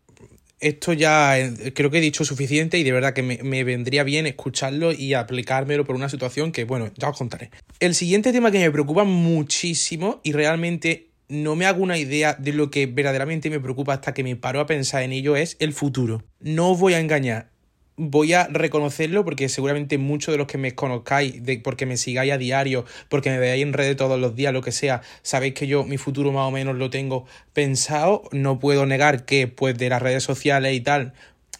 esto 0.58 0.94
ya 0.94 1.38
eh, 1.38 1.75
creo 1.75 1.90
que 1.90 1.98
he 1.98 2.00
dicho 2.00 2.25
suficiente 2.25 2.78
y 2.78 2.82
de 2.82 2.92
verdad 2.92 3.12
que 3.12 3.22
me, 3.22 3.42
me, 3.42 3.62
vendría 3.62 4.04
bien 4.04 4.26
escucharlo 4.26 4.92
y 4.92 5.12
aplicármelo 5.12 5.84
por 5.84 5.96
una 5.96 6.08
situación 6.08 6.50
que, 6.50 6.64
bueno, 6.64 6.90
ya 6.96 7.10
os 7.10 7.19
contaré. 7.19 7.50
El 7.78 7.94
siguiente 7.94 8.32
tema 8.32 8.50
que 8.50 8.60
me 8.60 8.70
preocupa 8.70 9.04
muchísimo 9.04 10.22
y 10.22 10.32
realmente 10.32 11.10
no 11.31 11.55
me 11.56 11.65
hago 11.65 11.82
una 11.82 11.97
idea 11.97 12.35
de 12.35 12.53
lo 12.53 12.71
que 12.71 12.87
verdaderamente 12.87 13.49
me 13.50 13.61
preocupa 13.61 13.94
hasta 13.94 14.12
que 14.12 14.25
me 14.25 14.37
paro 14.37 14.61
a 14.61 14.67
pensar 14.67 15.05
en 15.05 15.12
ello 15.12 15.37
es 15.37 15.56
el 15.61 15.73
futuro. 15.73 16.25
No 16.41 16.73
os 16.73 16.79
voy 16.79 16.94
a 16.94 17.00
engañar. 17.00 17.50
Voy 17.97 18.32
a 18.32 18.47
reconocerlo 18.49 19.25
porque 19.25 19.49
seguramente 19.49 19.97
muchos 19.97 20.32
de 20.32 20.38
los 20.38 20.47
que 20.47 20.59
me 20.59 20.75
conozcáis, 20.75 21.44
de, 21.44 21.59
porque 21.59 21.87
me 21.87 21.97
sigáis 21.97 22.32
a 22.32 22.38
diario, 22.38 22.85
porque 23.09 23.31
me 23.31 23.38
veáis 23.38 23.62
en 23.62 23.73
redes 23.73 23.97
todos 23.97 24.19
los 24.19 24.35
días, 24.35 24.53
lo 24.53 24.62
que 24.62 24.73
sea, 24.73 25.03
sabéis 25.23 25.55
que 25.55 25.67
yo 25.67 25.85
mi 25.85 25.99
futuro 25.99 26.32
más 26.32 26.49
o 26.49 26.50
menos 26.50 26.77
lo 26.77 26.91
tengo 26.91 27.27
pensado. 27.53 28.23
No 28.33 28.59
puedo 28.59 28.85
negar 28.87 29.25
que 29.25 29.47
pues 29.47 29.79
de 29.79 29.88
las 29.88 30.03
redes 30.03 30.25
sociales 30.25 30.75
y 30.75 30.81
tal, 30.81 31.12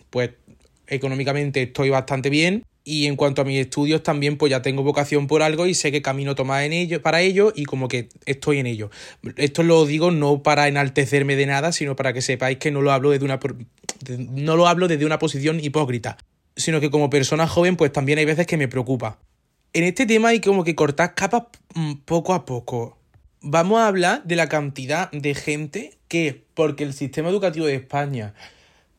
pues 0.08 0.31
económicamente 0.88 1.62
estoy 1.62 1.90
bastante 1.90 2.28
bien. 2.28 2.64
Y 2.82 3.06
en 3.06 3.16
cuanto 3.16 3.42
a 3.42 3.44
mis 3.44 3.60
estudios 3.60 4.02
también 4.02 4.38
pues 4.38 4.50
ya 4.50 4.62
tengo 4.62 4.82
vocación 4.82 5.26
por 5.26 5.42
algo 5.42 5.66
y 5.66 5.74
sé 5.74 5.92
qué 5.92 6.00
camino 6.00 6.34
tomar 6.34 6.64
en 6.64 6.72
ello, 6.72 7.02
para 7.02 7.20
ello 7.20 7.52
y 7.54 7.64
como 7.64 7.88
que 7.88 8.08
estoy 8.24 8.58
en 8.58 8.66
ello. 8.66 8.90
Esto 9.36 9.62
lo 9.62 9.84
digo 9.84 10.10
no 10.10 10.42
para 10.42 10.66
enaltecerme 10.66 11.36
de 11.36 11.46
nada, 11.46 11.72
sino 11.72 11.94
para 11.94 12.12
que 12.12 12.22
sepáis 12.22 12.58
que 12.58 12.70
no 12.70 12.80
lo 12.80 12.92
hablo 12.92 13.10
desde 13.10 13.24
una 13.24 13.38
no 14.18 14.56
lo 14.56 14.66
hablo 14.66 14.88
desde 14.88 15.04
una 15.04 15.18
posición 15.18 15.60
hipócrita, 15.60 16.16
sino 16.56 16.80
que 16.80 16.90
como 16.90 17.10
persona 17.10 17.46
joven 17.46 17.76
pues 17.76 17.92
también 17.92 18.18
hay 18.18 18.24
veces 18.24 18.46
que 18.46 18.56
me 18.56 18.68
preocupa. 18.68 19.18
En 19.72 19.84
este 19.84 20.06
tema 20.06 20.30
hay 20.30 20.40
como 20.40 20.64
que 20.64 20.74
cortar 20.74 21.14
capas 21.14 21.44
mm, 21.74 21.94
poco 22.04 22.34
a 22.34 22.44
poco. 22.44 22.98
Vamos 23.40 23.78
a 23.78 23.86
hablar 23.86 24.24
de 24.24 24.36
la 24.36 24.48
cantidad 24.48 25.10
de 25.12 25.34
gente 25.34 25.98
que, 26.08 26.44
porque 26.54 26.84
el 26.84 26.92
sistema 26.92 27.28
educativo 27.28 27.66
de 27.66 27.76
España 27.76 28.34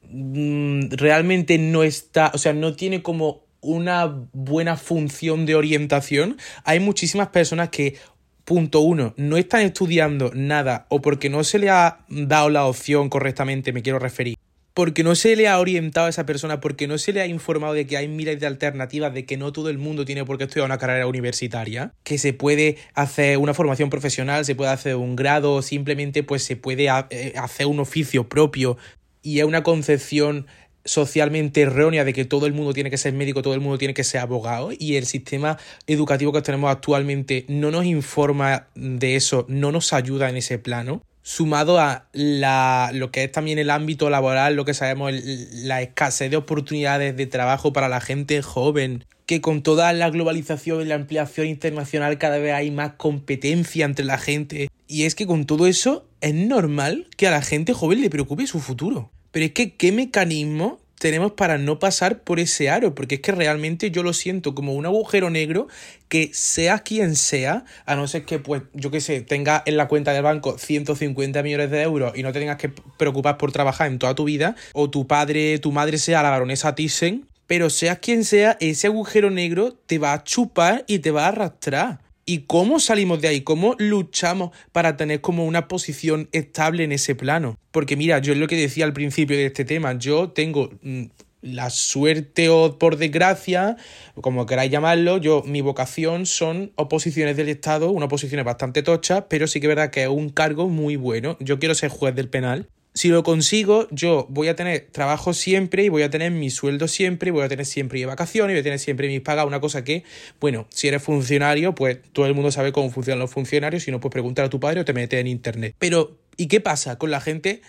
mm, 0.09 0.91
realmente 0.91 1.57
no 1.57 1.83
está, 1.83 2.31
o 2.33 2.37
sea, 2.37 2.53
no 2.53 2.73
tiene 2.73 3.01
como 3.01 3.43
una 3.61 4.27
buena 4.33 4.75
función 4.75 5.45
de 5.45 5.55
orientación, 5.55 6.37
hay 6.63 6.79
muchísimas 6.79 7.29
personas 7.29 7.69
que 7.69 7.95
Punto 8.43 8.79
uno, 8.81 9.13
no 9.17 9.37
están 9.37 9.61
estudiando 9.61 10.31
nada 10.33 10.87
o 10.89 11.01
porque 11.01 11.29
no 11.29 11.43
se 11.43 11.59
le 11.59 11.69
ha 11.69 11.99
dado 12.09 12.49
la 12.49 12.65
opción 12.65 13.09
correctamente, 13.09 13.71
me 13.71 13.83
quiero 13.83 13.99
referir. 13.99 14.35
Porque 14.73 15.03
no 15.03 15.15
se 15.15 15.35
le 15.35 15.47
ha 15.47 15.59
orientado 15.59 16.07
a 16.07 16.09
esa 16.09 16.25
persona, 16.25 16.59
porque 16.59 16.87
no 16.87 16.97
se 16.97 17.13
le 17.13 17.21
ha 17.21 17.27
informado 17.27 17.73
de 17.73 17.85
que 17.85 17.97
hay 17.97 18.07
miles 18.07 18.39
de 18.39 18.47
alternativas, 18.47 19.13
de 19.13 19.25
que 19.25 19.37
no 19.37 19.51
todo 19.51 19.69
el 19.69 19.77
mundo 19.77 20.05
tiene 20.05 20.25
por 20.25 20.37
qué 20.37 20.45
estudiar 20.45 20.65
una 20.65 20.77
carrera 20.77 21.07
universitaria, 21.07 21.93
que 22.03 22.17
se 22.17 22.33
puede 22.33 22.77
hacer 22.93 23.37
una 23.37 23.53
formación 23.53 23.89
profesional, 23.89 24.43
se 24.43 24.55
puede 24.55 24.71
hacer 24.71 24.95
un 24.95 25.15
grado, 25.15 25.61
simplemente 25.61 26.23
pues 26.23 26.43
se 26.43 26.55
puede 26.55 26.87
eh, 27.09 27.33
hacer 27.35 27.67
un 27.67 27.79
oficio 27.79 28.27
propio 28.27 28.77
y 29.21 29.39
es 29.39 29.45
una 29.45 29.63
concepción 29.63 30.47
socialmente 30.85 31.61
errónea 31.61 32.03
de 32.03 32.13
que 32.13 32.25
todo 32.25 32.45
el 32.45 32.53
mundo 32.53 32.73
tiene 32.73 32.89
que 32.89 32.97
ser 32.97 33.13
médico, 33.13 33.41
todo 33.41 33.53
el 33.53 33.61
mundo 33.61 33.77
tiene 33.77 33.93
que 33.93 34.03
ser 34.03 34.21
abogado 34.21 34.71
y 34.77 34.95
el 34.95 35.05
sistema 35.05 35.57
educativo 35.87 36.33
que 36.33 36.41
tenemos 36.41 36.71
actualmente 36.71 37.45
no 37.47 37.71
nos 37.71 37.85
informa 37.85 38.67
de 38.75 39.15
eso, 39.15 39.45
no 39.47 39.71
nos 39.71 39.93
ayuda 39.93 40.29
en 40.29 40.37
ese 40.37 40.57
plano, 40.57 41.01
sumado 41.23 41.79
a 41.79 42.07
la, 42.13 42.91
lo 42.93 43.11
que 43.11 43.23
es 43.23 43.31
también 43.31 43.59
el 43.59 43.69
ámbito 43.69 44.09
laboral, 44.09 44.55
lo 44.55 44.65
que 44.65 44.73
sabemos, 44.73 45.13
la 45.13 45.81
escasez 45.81 46.31
de 46.31 46.37
oportunidades 46.37 47.15
de 47.15 47.27
trabajo 47.27 47.73
para 47.73 47.89
la 47.89 48.01
gente 48.01 48.41
joven, 48.41 49.05
que 49.25 49.39
con 49.39 49.61
toda 49.63 49.93
la 49.93 50.09
globalización 50.09 50.81
y 50.81 50.85
la 50.85 50.95
ampliación 50.95 51.47
internacional 51.47 52.17
cada 52.17 52.37
vez 52.37 52.53
hay 52.53 52.71
más 52.71 52.93
competencia 52.93 53.85
entre 53.85 54.05
la 54.05 54.17
gente. 54.17 54.69
Y 54.87 55.03
es 55.03 55.15
que 55.15 55.27
con 55.27 55.45
todo 55.45 55.67
eso 55.67 56.05
es 56.19 56.33
normal 56.33 57.07
que 57.15 57.27
a 57.27 57.31
la 57.31 57.41
gente 57.41 57.73
joven 57.73 58.01
le 58.01 58.09
preocupe 58.09 58.47
su 58.47 58.59
futuro. 58.59 59.11
Pero 59.31 59.45
es 59.45 59.51
que, 59.53 59.75
¿qué 59.75 59.91
mecanismo 59.91 60.79
tenemos 60.99 61.31
para 61.31 61.57
no 61.57 61.79
pasar 61.79 62.21
por 62.21 62.39
ese 62.39 62.69
aro? 62.69 62.93
Porque 62.93 63.15
es 63.15 63.21
que 63.21 63.31
realmente 63.31 63.89
yo 63.89 64.03
lo 64.03 64.13
siento 64.13 64.53
como 64.53 64.73
un 64.73 64.85
agujero 64.85 65.29
negro 65.29 65.67
que 66.09 66.29
sea 66.33 66.79
quien 66.79 67.15
sea, 67.15 67.63
a 67.85 67.95
no 67.95 68.07
ser 68.07 68.25
que, 68.25 68.39
pues, 68.39 68.63
yo 68.73 68.91
qué 68.91 69.01
sé, 69.01 69.21
tenga 69.21 69.63
en 69.65 69.77
la 69.77 69.87
cuenta 69.87 70.11
del 70.11 70.23
banco 70.23 70.57
150 70.57 71.41
millones 71.43 71.71
de 71.71 71.81
euros 71.81 72.11
y 72.15 72.23
no 72.23 72.33
te 72.33 72.39
tengas 72.39 72.57
que 72.57 72.69
preocupar 72.97 73.37
por 73.37 73.51
trabajar 73.51 73.87
en 73.87 73.97
toda 73.97 74.13
tu 74.13 74.25
vida, 74.25 74.55
o 74.73 74.89
tu 74.89 75.07
padre, 75.07 75.57
tu 75.59 75.71
madre 75.71 75.97
sea 75.97 76.21
la 76.21 76.29
baronesa 76.29 76.75
Thyssen, 76.75 77.25
pero 77.47 77.69
seas 77.69 77.99
quien 77.99 78.25
sea, 78.25 78.57
ese 78.59 78.87
agujero 78.87 79.29
negro 79.29 79.73
te 79.73 79.97
va 79.97 80.13
a 80.13 80.23
chupar 80.23 80.83
y 80.87 80.99
te 80.99 81.11
va 81.11 81.25
a 81.25 81.29
arrastrar. 81.29 82.00
¿Y 82.25 82.39
cómo 82.39 82.79
salimos 82.79 83.21
de 83.21 83.27
ahí? 83.27 83.41
¿Cómo 83.41 83.75
luchamos 83.77 84.51
para 84.71 84.95
tener 84.95 85.21
como 85.21 85.45
una 85.45 85.67
posición 85.67 86.29
estable 86.31 86.83
en 86.83 86.91
ese 86.91 87.15
plano? 87.15 87.57
Porque 87.71 87.95
mira, 87.95 88.19
yo 88.19 88.33
es 88.33 88.39
lo 88.39 88.47
que 88.47 88.55
decía 88.55 88.85
al 88.85 88.93
principio 88.93 89.37
de 89.37 89.47
este 89.47 89.65
tema, 89.65 89.97
yo 89.97 90.29
tengo 90.29 90.69
mm, 90.81 91.05
la 91.41 91.69
suerte 91.69 92.49
o 92.49 92.77
por 92.77 92.97
desgracia, 92.97 93.75
como 94.21 94.45
queráis 94.45 94.71
llamarlo, 94.71 95.17
yo 95.17 95.43
mi 95.45 95.61
vocación 95.61 96.25
son 96.25 96.71
oposiciones 96.75 97.35
del 97.35 97.49
Estado, 97.49 97.91
una 97.91 98.05
oposición 98.05 98.43
bastante 98.45 98.83
tocha, 98.83 99.27
pero 99.27 99.47
sí 99.47 99.59
que 99.59 99.67
es 99.67 99.69
verdad 99.69 99.89
que 99.89 100.03
es 100.03 100.09
un 100.09 100.29
cargo 100.29 100.69
muy 100.69 100.95
bueno. 100.95 101.37
Yo 101.39 101.59
quiero 101.59 101.75
ser 101.75 101.89
juez 101.89 102.15
del 102.15 102.29
penal 102.29 102.67
si 102.93 103.07
lo 103.07 103.23
consigo, 103.23 103.87
yo 103.91 104.27
voy 104.29 104.49
a 104.49 104.55
tener 104.55 104.89
trabajo 104.91 105.33
siempre 105.33 105.83
y 105.83 105.89
voy 105.89 106.03
a 106.03 106.09
tener 106.09 106.31
mi 106.31 106.49
sueldo 106.49 106.87
siempre, 106.87 107.29
y 107.29 107.31
voy 107.31 107.43
a 107.43 107.49
tener 107.49 107.65
siempre 107.65 108.05
vacaciones, 108.05 108.53
y 108.53 108.55
voy 108.55 108.59
a 108.59 108.63
tener 108.63 108.79
siempre 108.79 109.07
mis 109.07 109.21
pagas, 109.21 109.45
una 109.45 109.61
cosa 109.61 109.83
que, 109.83 110.03
bueno, 110.39 110.67
si 110.69 110.87
eres 110.89 111.01
funcionario, 111.01 111.73
pues 111.73 111.99
todo 112.11 112.25
el 112.25 112.33
mundo 112.33 112.51
sabe 112.51 112.71
cómo 112.71 112.89
funcionan 112.89 113.19
los 113.19 113.31
funcionarios, 113.31 113.83
si 113.83 113.91
no, 113.91 113.99
pues 113.99 114.11
preguntar 114.11 114.45
a 114.45 114.49
tu 114.49 114.59
padre 114.59 114.81
o 114.81 114.85
te 114.85 114.93
metes 114.93 115.19
en 115.19 115.27
internet. 115.27 115.75
Pero, 115.79 116.19
¿y 116.35 116.47
qué 116.47 116.59
pasa 116.59 116.97
con 116.97 117.11
la 117.11 117.21
gente 117.21 117.61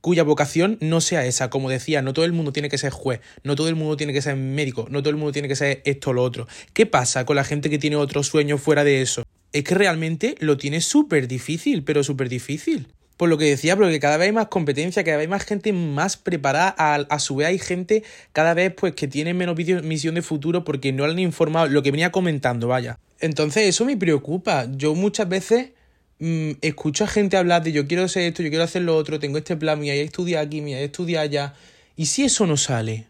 cuya 0.00 0.22
vocación 0.22 0.78
no 0.80 1.00
sea 1.00 1.26
esa? 1.26 1.50
Como 1.50 1.68
decía, 1.68 2.00
no 2.00 2.12
todo 2.12 2.24
el 2.24 2.32
mundo 2.32 2.52
tiene 2.52 2.68
que 2.68 2.78
ser 2.78 2.92
juez, 2.92 3.20
no 3.42 3.56
todo 3.56 3.68
el 3.68 3.74
mundo 3.74 3.96
tiene 3.96 4.12
que 4.12 4.22
ser 4.22 4.36
médico, 4.36 4.86
no 4.88 5.02
todo 5.02 5.10
el 5.10 5.16
mundo 5.16 5.32
tiene 5.32 5.48
que 5.48 5.56
ser 5.56 5.82
esto 5.84 6.10
o 6.10 6.12
lo 6.12 6.22
otro. 6.22 6.46
¿Qué 6.72 6.86
pasa 6.86 7.26
con 7.26 7.34
la 7.34 7.44
gente 7.44 7.70
que 7.70 7.78
tiene 7.78 7.96
otros 7.96 8.28
sueños 8.28 8.60
fuera 8.60 8.84
de 8.84 9.02
eso? 9.02 9.24
Es 9.52 9.64
que 9.64 9.74
realmente 9.74 10.36
lo 10.38 10.56
tiene 10.58 10.80
súper 10.80 11.26
difícil, 11.26 11.82
pero 11.82 12.04
súper 12.04 12.28
difícil 12.28 12.86
por 13.20 13.28
lo 13.28 13.36
que 13.36 13.44
decía, 13.44 13.76
porque 13.76 14.00
cada 14.00 14.16
vez 14.16 14.28
hay 14.28 14.32
más 14.32 14.46
competencia, 14.46 15.04
cada 15.04 15.18
vez 15.18 15.24
hay 15.24 15.28
más 15.28 15.44
gente 15.44 15.74
más 15.74 16.16
preparada, 16.16 16.74
a, 16.78 17.18
su 17.18 17.36
vez 17.36 17.48
hay 17.48 17.58
gente 17.58 18.02
cada 18.32 18.54
vez 18.54 18.72
pues 18.74 18.94
que 18.94 19.08
tiene 19.08 19.34
menos 19.34 19.58
misión 19.82 20.14
de 20.14 20.22
futuro 20.22 20.64
porque 20.64 20.90
no 20.90 21.06
le 21.06 21.12
han 21.12 21.18
informado 21.18 21.68
lo 21.68 21.82
que 21.82 21.90
venía 21.90 22.10
comentando, 22.12 22.68
vaya. 22.68 22.98
Entonces 23.18 23.64
eso 23.64 23.84
me 23.84 23.94
preocupa. 23.98 24.66
Yo 24.74 24.94
muchas 24.94 25.28
veces 25.28 25.68
mm, 26.18 26.52
escucho 26.62 27.04
a 27.04 27.08
gente 27.08 27.36
hablar 27.36 27.62
de 27.62 27.72
yo 27.72 27.86
quiero 27.86 28.04
hacer 28.04 28.22
esto, 28.22 28.42
yo 28.42 28.48
quiero 28.48 28.64
hacer 28.64 28.80
lo 28.80 28.96
otro, 28.96 29.20
tengo 29.20 29.36
este 29.36 29.54
plan, 29.54 29.78
me 29.78 29.88
voy 29.88 29.98
a 29.98 30.02
estudiar 30.02 30.46
aquí, 30.46 30.62
me 30.62 30.70
voy 30.70 30.80
a 30.80 30.84
estudiar 30.84 31.24
allá. 31.24 31.52
¿Y 31.96 32.06
si 32.06 32.24
eso 32.24 32.46
no 32.46 32.56
sale? 32.56 33.09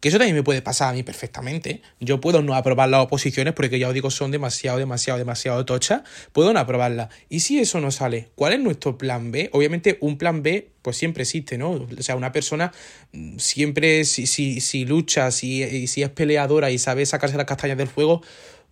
Que 0.00 0.08
eso 0.08 0.18
también 0.18 0.36
me 0.36 0.42
puede 0.42 0.62
pasar 0.62 0.90
a 0.90 0.92
mí 0.92 1.02
perfectamente. 1.02 1.82
Yo 2.00 2.20
puedo 2.20 2.42
no 2.42 2.54
aprobar 2.54 2.88
las 2.88 3.04
oposiciones 3.04 3.54
porque 3.54 3.78
ya 3.78 3.88
os 3.88 3.94
digo 3.94 4.10
son 4.10 4.30
demasiado, 4.30 4.78
demasiado, 4.78 5.18
demasiado 5.18 5.64
tochas. 5.64 6.02
Puedo 6.32 6.52
no 6.52 6.60
aprobarlas. 6.60 7.08
¿Y 7.28 7.40
si 7.40 7.58
eso 7.58 7.80
no 7.80 7.90
sale? 7.90 8.28
¿Cuál 8.34 8.52
es 8.52 8.60
nuestro 8.60 8.98
plan 8.98 9.32
B? 9.32 9.48
Obviamente 9.52 9.98
un 10.00 10.18
plan 10.18 10.42
B 10.42 10.70
pues 10.82 10.96
siempre 10.96 11.24
existe, 11.24 11.58
¿no? 11.58 11.72
O 11.72 12.02
sea, 12.02 12.14
una 12.14 12.30
persona 12.30 12.72
mm, 13.12 13.38
siempre 13.38 14.04
si, 14.04 14.26
si, 14.26 14.60
si 14.60 14.84
lucha, 14.84 15.30
si, 15.32 15.88
si 15.88 16.02
es 16.02 16.10
peleadora 16.10 16.70
y 16.70 16.78
sabe 16.78 17.04
sacarse 17.06 17.36
las 17.36 17.46
castañas 17.46 17.76
del 17.76 17.88
fuego, 17.88 18.22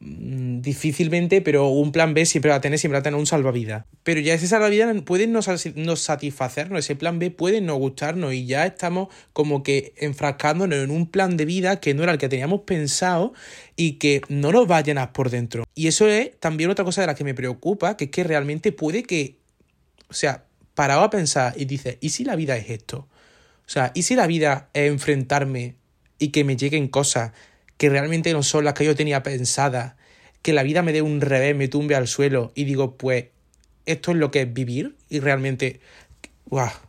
difícilmente, 0.05 1.41
pero 1.41 1.69
un 1.69 1.91
plan 1.91 2.13
B 2.13 2.27
siempre 2.27 2.51
va 2.51 2.57
a 2.57 2.61
tener, 2.61 2.79
siempre 2.79 2.97
va 2.97 3.01
a 3.01 3.03
tener 3.03 3.19
un 3.19 3.27
salvavidas. 3.27 3.87
Pero 4.03 4.21
ya 4.21 4.35
ese 4.35 4.47
salvavidas 4.47 4.95
puede 5.03 5.27
no, 5.27 5.41
satisfacernos, 5.43 6.79
ese 6.79 6.95
plan 6.95 7.19
B 7.19 7.31
puede 7.31 7.63
no 7.63 7.77
gustarnos 7.77 8.35
y 8.35 8.45
ya 8.45 8.67
estamos 8.67 9.09
como 9.33 9.63
que 9.63 9.95
enfrascándonos 9.97 10.79
en 10.79 10.91
un 10.91 11.11
plan 11.11 11.37
de 11.37 11.47
vida 11.47 11.81
que 11.81 11.95
no 11.95 12.03
era 12.03 12.13
el 12.13 12.19
que 12.19 12.29
teníamos 12.29 12.63
pensado 12.63 13.33
y 13.77 13.93
que 13.93 14.21
no 14.29 14.53
nos 14.53 14.71
va 14.71 14.79
a 14.79 14.83
llenar 14.83 15.13
por 15.13 15.31
dentro. 15.31 15.65
Y 15.75 15.87
eso 15.87 16.07
es 16.07 16.39
también 16.39 16.71
otra 16.71 16.85
cosa 16.85 17.01
de 17.01 17.07
la 17.07 17.15
que 17.15 17.25
me 17.25 17.35
preocupa, 17.35 17.97
que 17.97 18.05
es 18.05 18.11
que 18.11 18.25
realmente 18.25 18.73
puede 18.73 19.05
que, 19.05 19.39
o 20.09 20.15
sea, 20.15 20.45
parado 20.75 21.03
a 21.03 21.11
pensar 21.11 21.55
y 21.57 21.65
dice, 21.65 21.97
¿y 22.01 22.11
si 22.11 22.25
la 22.25 22.37
vida 22.37 22.57
es 22.57 22.69
esto? 22.69 23.09
O 23.67 23.71
sea, 23.71 23.91
¿y 23.95 24.03
si 24.03 24.17
la 24.17 24.27
vida 24.27 24.69
es 24.75 24.91
enfrentarme 24.91 25.77
y 26.19 26.29
que 26.29 26.45
me 26.45 26.57
lleguen 26.57 26.89
cosas 26.89 27.33
que 27.77 27.89
realmente 27.89 28.33
no 28.33 28.43
son 28.43 28.65
las 28.65 28.75
que 28.75 28.85
yo 28.85 28.95
tenía 28.95 29.23
pensadas, 29.23 29.95
que 30.43 30.53
la 30.53 30.63
vida 30.63 30.83
me 30.83 30.93
dé 30.93 31.03
un 31.03 31.21
revés, 31.21 31.57
me 31.57 31.69
tumbe 31.69 31.95
al 31.95 32.07
suelo 32.07 32.53
y 32.55 32.65
digo, 32.65 32.97
pues 32.97 33.27
esto 33.87 34.11
es 34.13 34.17
lo 34.17 34.31
que 34.31 34.43
es 34.43 34.53
vivir 34.53 34.97
y 35.09 35.21
realmente... 35.21 35.81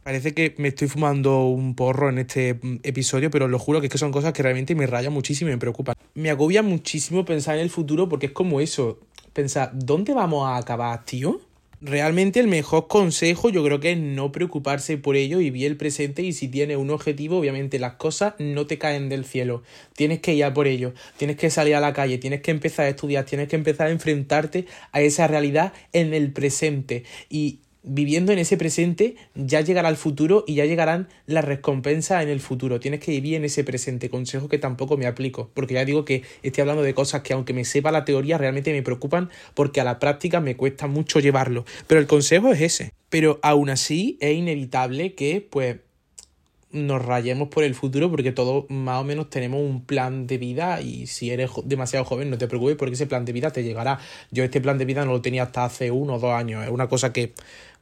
parece 0.03 0.33
que 0.33 0.53
me 0.57 0.67
estoy 0.67 0.87
fumando 0.87 1.45
un 1.45 1.75
porro 1.75 2.09
en 2.09 2.19
este 2.19 2.55
mm, 2.55 2.79
episodio, 2.83 3.31
pero 3.31 3.47
lo 3.47 3.57
juro 3.57 3.79
que, 3.81 3.87
es 3.87 3.91
que 3.91 3.97
son 3.97 4.11
cosas 4.11 4.33
que 4.33 4.43
realmente 4.43 4.75
me 4.75 4.87
rayan 4.87 5.13
muchísimo 5.13 5.49
y 5.49 5.53
me 5.53 5.59
preocupan. 5.59 5.95
Me 6.13 6.29
agobia 6.29 6.61
muchísimo 6.61 7.25
pensar 7.25 7.55
en 7.55 7.61
el 7.61 7.69
futuro 7.69 8.09
porque 8.09 8.27
es 8.27 8.31
como 8.31 8.59
eso, 8.61 8.99
pensar, 9.33 9.71
¿dónde 9.73 10.13
vamos 10.13 10.47
a 10.47 10.57
acabar, 10.57 11.03
tío? 11.05 11.41
Realmente 11.87 12.39
el 12.39 12.47
mejor 12.47 12.87
consejo 12.87 13.49
yo 13.49 13.63
creo 13.63 13.79
que 13.79 13.91
es 13.91 13.97
no 13.99 14.31
preocuparse 14.31 14.97
por 14.97 15.15
ello 15.15 15.39
y 15.39 15.51
vivir 15.51 15.67
el 15.67 15.77
presente 15.77 16.23
y 16.23 16.33
si 16.33 16.47
tienes 16.47 16.77
un 16.77 16.89
objetivo, 16.89 17.37
obviamente 17.37 17.77
las 17.77 17.93
cosas 17.93 18.33
no 18.39 18.65
te 18.65 18.79
caen 18.79 19.07
del 19.07 19.23
cielo. 19.23 19.61
Tienes 19.93 20.19
que 20.19 20.33
ir 20.33 20.45
a 20.45 20.53
por 20.55 20.65
ello, 20.65 20.95
tienes 21.17 21.37
que 21.37 21.51
salir 21.51 21.75
a 21.75 21.79
la 21.79 21.93
calle, 21.93 22.17
tienes 22.17 22.41
que 22.41 22.49
empezar 22.49 22.87
a 22.87 22.89
estudiar, 22.89 23.25
tienes 23.25 23.49
que 23.49 23.55
empezar 23.55 23.85
a 23.85 23.91
enfrentarte 23.91 24.65
a 24.93 25.01
esa 25.01 25.27
realidad 25.27 25.73
en 25.93 26.15
el 26.15 26.33
presente. 26.33 27.03
Y 27.29 27.59
viviendo 27.85 28.31
en 28.31 28.39
ese 28.39 28.57
presente, 28.57 29.15
ya 29.35 29.61
llegará 29.61 29.89
el 29.89 29.95
futuro 29.95 30.43
y 30.47 30.55
ya 30.55 30.65
llegarán 30.65 31.07
las 31.27 31.45
recompensas 31.45 32.23
en 32.23 32.29
el 32.29 32.39
futuro. 32.39 32.79
Tienes 32.79 32.99
que 32.99 33.11
vivir 33.11 33.35
en 33.35 33.45
ese 33.45 33.63
presente. 33.63 34.09
Consejo 34.09 34.49
que 34.49 34.57
tampoco 34.57 34.97
me 34.97 35.05
aplico, 35.05 35.51
porque 35.53 35.75
ya 35.75 35.85
digo 35.85 36.05
que 36.05 36.23
estoy 36.43 36.61
hablando 36.61 36.83
de 36.83 36.93
cosas 36.93 37.21
que 37.21 37.33
aunque 37.33 37.53
me 37.53 37.65
sepa 37.65 37.91
la 37.91 38.05
teoría, 38.05 38.37
realmente 38.37 38.73
me 38.73 38.81
preocupan 38.81 39.29
porque 39.53 39.81
a 39.81 39.83
la 39.83 39.99
práctica 39.99 40.41
me 40.41 40.55
cuesta 40.55 40.87
mucho 40.87 41.19
llevarlo. 41.19 41.65
Pero 41.87 42.01
el 42.01 42.07
consejo 42.07 42.51
es 42.51 42.61
ese. 42.61 42.91
Pero 43.09 43.39
aún 43.43 43.69
así 43.69 44.17
es 44.19 44.35
inevitable 44.35 45.13
que, 45.13 45.47
pues, 45.47 45.77
nos 46.75 47.03
rayemos 47.03 47.47
por 47.47 47.63
el 47.63 47.73
futuro 47.73 48.11
porque 48.11 48.31
todos 48.31 48.65
más 48.69 49.01
o 49.01 49.03
menos 49.03 49.29
tenemos 49.29 49.61
un 49.61 49.85
plan 49.85 50.27
de 50.27 50.37
vida 50.37 50.81
y 50.81 51.07
si 51.07 51.31
eres 51.31 51.51
demasiado 51.63 52.03
joven 52.05 52.29
no 52.29 52.37
te 52.37 52.47
preocupes 52.47 52.75
porque 52.75 52.95
ese 52.95 53.07
plan 53.07 53.23
de 53.23 53.31
vida 53.31 53.51
te 53.51 53.63
llegará. 53.63 53.99
Yo 54.31 54.43
este 54.43 54.61
plan 54.61 54.77
de 54.77 54.85
vida 54.85 55.05
no 55.05 55.13
lo 55.13 55.21
tenía 55.21 55.43
hasta 55.43 55.65
hace 55.65 55.89
uno 55.91 56.15
o 56.15 56.19
dos 56.19 56.33
años. 56.33 56.63
Es 56.65 56.69
una 56.69 56.87
cosa 56.87 57.13
que 57.13 57.33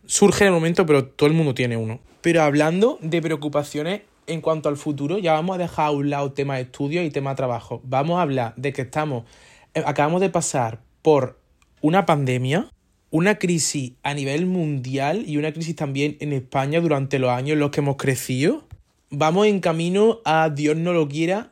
surge 0.05 0.43
en 0.43 0.49
el 0.49 0.53
momento, 0.53 0.85
pero 0.85 1.05
todo 1.05 1.27
el 1.27 1.35
mundo 1.35 1.53
tiene 1.53 1.77
uno. 1.77 1.99
Pero 2.21 2.43
hablando 2.43 2.97
de 3.01 3.21
preocupaciones 3.21 4.01
en 4.27 4.41
cuanto 4.41 4.69
al 4.69 4.77
futuro, 4.77 5.17
ya 5.17 5.33
vamos 5.33 5.55
a 5.55 5.59
dejar 5.59 5.87
a 5.87 5.91
un 5.91 6.09
lado 6.09 6.31
tema 6.31 6.55
de 6.55 6.63
estudio 6.63 7.03
y 7.03 7.09
tema 7.09 7.31
de 7.31 7.35
trabajo. 7.35 7.81
Vamos 7.83 8.19
a 8.19 8.21
hablar 8.21 8.53
de 8.55 8.73
que 8.73 8.83
estamos, 8.83 9.25
eh, 9.73 9.83
acabamos 9.85 10.21
de 10.21 10.29
pasar 10.29 10.81
por 11.01 11.39
una 11.81 12.05
pandemia, 12.05 12.69
una 13.11 13.35
crisis 13.35 13.93
a 14.03 14.13
nivel 14.13 14.45
mundial 14.45 15.23
y 15.27 15.37
una 15.37 15.51
crisis 15.51 15.75
también 15.75 16.17
en 16.19 16.33
España 16.33 16.79
durante 16.79 17.19
los 17.19 17.29
años 17.29 17.53
en 17.53 17.59
los 17.59 17.71
que 17.71 17.81
hemos 17.81 17.97
crecido. 17.97 18.65
Vamos 19.09 19.47
en 19.47 19.59
camino 19.59 20.19
a 20.25 20.49
Dios 20.49 20.77
no 20.77 20.93
lo 20.93 21.07
quiera, 21.07 21.51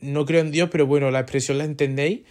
no 0.00 0.26
creo 0.26 0.40
en 0.40 0.50
Dios, 0.50 0.68
pero 0.70 0.86
bueno, 0.86 1.10
la 1.10 1.20
expresión 1.20 1.58
la 1.58 1.64
entendéis. 1.64 2.22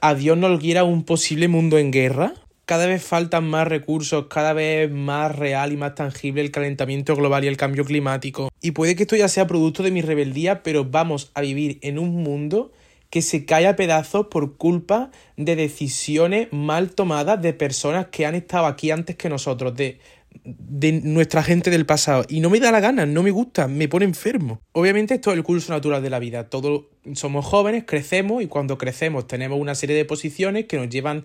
A 0.00 0.14
Dios 0.14 0.36
no 0.36 0.48
lo 0.48 0.58
quiera 0.58 0.82
un 0.82 1.04
posible 1.04 1.46
mundo 1.46 1.78
en 1.78 1.92
guerra 1.92 2.34
cada 2.72 2.86
vez 2.86 3.04
faltan 3.04 3.44
más 3.44 3.68
recursos, 3.68 4.28
cada 4.30 4.54
vez 4.54 4.90
más 4.90 5.36
real 5.36 5.72
y 5.72 5.76
más 5.76 5.94
tangible 5.94 6.40
el 6.40 6.50
calentamiento 6.50 7.14
global 7.14 7.44
y 7.44 7.46
el 7.46 7.58
cambio 7.58 7.84
climático. 7.84 8.48
Y 8.62 8.70
puede 8.70 8.96
que 8.96 9.02
esto 9.02 9.14
ya 9.14 9.28
sea 9.28 9.46
producto 9.46 9.82
de 9.82 9.90
mi 9.90 10.00
rebeldía, 10.00 10.62
pero 10.62 10.86
vamos 10.86 11.32
a 11.34 11.42
vivir 11.42 11.78
en 11.82 11.98
un 11.98 12.22
mundo 12.22 12.72
que 13.10 13.20
se 13.20 13.44
cae 13.44 13.66
a 13.66 13.76
pedazos 13.76 14.28
por 14.28 14.56
culpa 14.56 15.10
de 15.36 15.54
decisiones 15.54 16.48
mal 16.50 16.92
tomadas 16.92 17.42
de 17.42 17.52
personas 17.52 18.06
que 18.06 18.24
han 18.24 18.36
estado 18.36 18.64
aquí 18.64 18.90
antes 18.90 19.16
que 19.16 19.28
nosotros, 19.28 19.76
de, 19.76 20.00
de 20.42 20.92
nuestra 20.92 21.42
gente 21.42 21.68
del 21.68 21.84
pasado. 21.84 22.24
Y 22.26 22.40
no 22.40 22.48
me 22.48 22.58
da 22.58 22.72
la 22.72 22.80
gana, 22.80 23.04
no 23.04 23.22
me 23.22 23.32
gusta, 23.32 23.68
me 23.68 23.86
pone 23.86 24.06
enfermo. 24.06 24.62
Obviamente 24.72 25.12
esto 25.12 25.30
es 25.30 25.36
el 25.36 25.44
curso 25.44 25.74
natural 25.74 26.02
de 26.02 26.08
la 26.08 26.20
vida. 26.20 26.48
Todos 26.48 26.84
somos 27.14 27.44
jóvenes, 27.44 27.84
crecemos 27.86 28.42
y 28.42 28.46
cuando 28.46 28.78
crecemos 28.78 29.26
tenemos 29.26 29.58
una 29.58 29.74
serie 29.74 29.96
de 29.96 30.04
posiciones 30.04 30.66
que 30.66 30.76
nos 30.76 30.88
llevan 30.88 31.24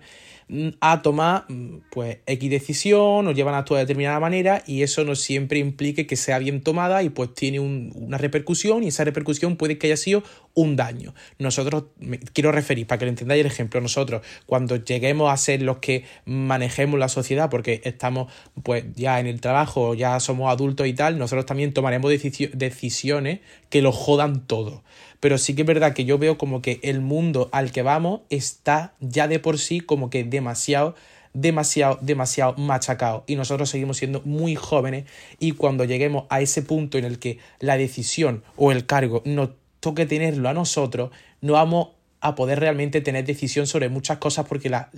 Mm, 0.50 0.68
a 0.80 1.02
tomar 1.02 1.44
mm, 1.48 1.80
pues 1.90 2.18
X 2.24 2.50
decisión, 2.50 3.26
nos 3.26 3.34
llevan 3.34 3.54
a 3.54 3.58
actuar 3.58 3.80
de 3.80 3.84
determinada 3.84 4.18
manera 4.18 4.62
y 4.66 4.82
eso 4.82 5.04
no 5.04 5.14
siempre 5.14 5.58
implique 5.58 6.06
que 6.06 6.16
sea 6.16 6.38
bien 6.38 6.62
tomada 6.62 7.02
y 7.02 7.10
pues 7.10 7.34
tiene 7.34 7.60
una 7.60 8.16
repercusión 8.16 8.82
y 8.82 8.88
esa 8.88 9.04
repercusión 9.04 9.56
puede 9.56 9.76
que 9.76 9.88
haya 9.88 9.98
sido 9.98 10.22
un 10.54 10.74
daño. 10.74 11.14
Nosotros, 11.38 11.84
quiero 12.32 12.50
referir, 12.50 12.86
para 12.86 12.98
que 12.98 13.04
lo 13.04 13.10
entendáis 13.10 13.40
el 13.40 13.46
ejemplo, 13.46 13.80
nosotros 13.82 14.22
cuando 14.46 14.76
lleguemos 14.76 15.30
a 15.30 15.36
ser 15.36 15.60
los 15.60 15.78
que 15.78 16.04
manejemos 16.24 16.98
la 16.98 17.10
sociedad 17.10 17.50
porque 17.50 17.82
estamos 17.84 18.32
pues 18.62 18.84
ya 18.94 19.20
en 19.20 19.26
el 19.26 19.42
trabajo, 19.42 19.94
ya 19.94 20.18
somos 20.18 20.50
adultos 20.50 20.86
y 20.86 20.94
tal, 20.94 21.18
nosotros 21.18 21.44
también 21.44 21.74
tomaremos 21.74 22.10
decisiones 22.10 23.40
que 23.68 23.82
lo 23.82 23.92
jodan 23.92 24.46
todo 24.46 24.82
pero 25.20 25.38
sí 25.38 25.54
que 25.54 25.62
es 25.62 25.66
verdad 25.66 25.94
que 25.94 26.04
yo 26.04 26.18
veo 26.18 26.38
como 26.38 26.62
que 26.62 26.80
el 26.82 27.00
mundo 27.00 27.48
al 27.52 27.72
que 27.72 27.82
vamos 27.82 28.20
está 28.30 28.94
ya 29.00 29.28
de 29.28 29.38
por 29.38 29.58
sí 29.58 29.80
como 29.80 30.10
que 30.10 30.24
demasiado 30.24 30.94
demasiado, 31.34 31.98
demasiado 32.00 32.54
machacado 32.56 33.24
y 33.26 33.36
nosotros 33.36 33.70
seguimos 33.70 33.98
siendo 33.98 34.22
muy 34.24 34.54
jóvenes 34.54 35.04
y 35.38 35.52
cuando 35.52 35.84
lleguemos 35.84 36.24
a 36.30 36.40
ese 36.40 36.62
punto 36.62 36.98
en 36.98 37.04
el 37.04 37.18
que 37.18 37.38
la 37.60 37.76
decisión 37.76 38.42
o 38.56 38.72
el 38.72 38.86
cargo 38.86 39.22
nos 39.24 39.50
toque 39.80 40.06
tenerlo 40.06 40.48
a 40.48 40.54
nosotros, 40.54 41.10
no 41.40 41.54
vamos 41.54 41.88
a 42.20 42.34
poder 42.34 42.58
realmente 42.60 43.00
tener 43.00 43.24
decisión 43.24 43.66
sobre 43.66 43.88
muchas 43.88 44.18
cosas 44.18 44.46
porque 44.46 44.68
la, 44.68 44.90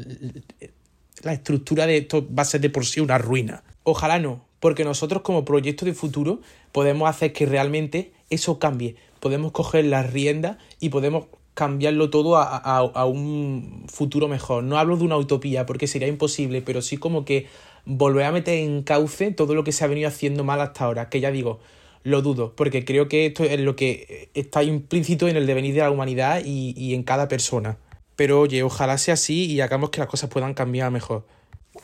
la 1.23 1.33
estructura 1.33 1.87
de 1.87 1.99
esto 1.99 2.27
va 2.33 2.43
a 2.43 2.47
ser 2.47 2.61
de 2.63 2.71
por 2.71 2.87
sí 2.87 3.01
una 3.01 3.19
ruina. 3.19 3.63
Ojalá 3.83 4.19
no, 4.19 4.45
porque 4.59 4.85
nosotros 4.85 5.23
como 5.23 5.45
proyecto 5.45 5.85
de 5.85 5.93
futuro 5.93 6.41
podemos 6.73 7.09
hacer 7.09 7.33
que 7.33 7.47
realmente 7.47 8.13
eso 8.31 8.59
cambie, 8.59 8.97
podemos 9.21 9.53
coger 9.53 9.85
las 9.85 10.13
riendas 10.13 10.57
y 10.81 10.89
podemos 10.89 11.27
cambiarlo 11.55 12.11
todo 12.11 12.37
a, 12.37 12.57
a, 12.57 12.79
a, 12.79 13.05
un 13.05 13.85
futuro 13.89 14.29
mejor. 14.29 14.65
No 14.65 14.79
hablo 14.79 14.97
de 14.97 15.05
una 15.05 15.17
utopía 15.17 15.67
porque 15.67 15.87
sería 15.87 16.09
imposible, 16.09 16.63
pero 16.63 16.81
sí 16.81 16.97
como 16.97 17.25
que 17.25 17.47
volver 17.85 18.25
a 18.25 18.33
meter 18.33 18.59
en 18.59 18.83
cauce 18.83 19.31
todo 19.33 19.55
lo 19.55 19.65
que 19.65 19.73
se 19.73 19.85
ha 19.85 19.89
venido 19.89 20.09
haciendo 20.09 20.45
mal 20.45 20.61
hasta 20.61 20.85
ahora, 20.85 21.09
que 21.09 21.21
ya 21.21 21.31
digo, 21.31 21.61
lo 22.03 22.23
dudo, 22.23 22.55
porque 22.57 22.85
creo 22.85 23.09
que 23.09 23.27
esto 23.27 23.45
es 23.45 23.61
lo 23.61 23.77
que 23.77 24.31
está 24.35 24.63
implícito 24.63 25.29
en 25.29 25.37
el 25.37 25.47
devenir 25.47 25.75
de 25.75 25.81
la 25.81 25.91
humanidad 25.91 26.43
y, 26.45 26.75
y 26.77 26.95
en 26.95 27.03
cada 27.03 27.29
persona. 27.29 27.79
Pero 28.17 28.41
oye, 28.41 28.63
ojalá 28.63 28.97
sea 28.99 29.15
así 29.15 29.47
y 29.47 29.61
hagamos 29.61 29.91
que 29.91 30.01
las 30.01 30.09
cosas 30.09 30.31
puedan 30.31 30.55
cambiar 30.55 30.91
mejor. 30.91 31.27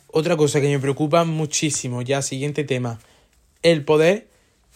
Otra 0.09 0.37
cosa 0.37 0.61
que 0.61 0.69
me 0.69 0.79
preocupa 0.79 1.25
muchísimo, 1.25 2.03
ya 2.03 2.23
siguiente 2.23 2.65
tema, 2.65 2.99
el 3.63 3.85
poder 3.85 4.29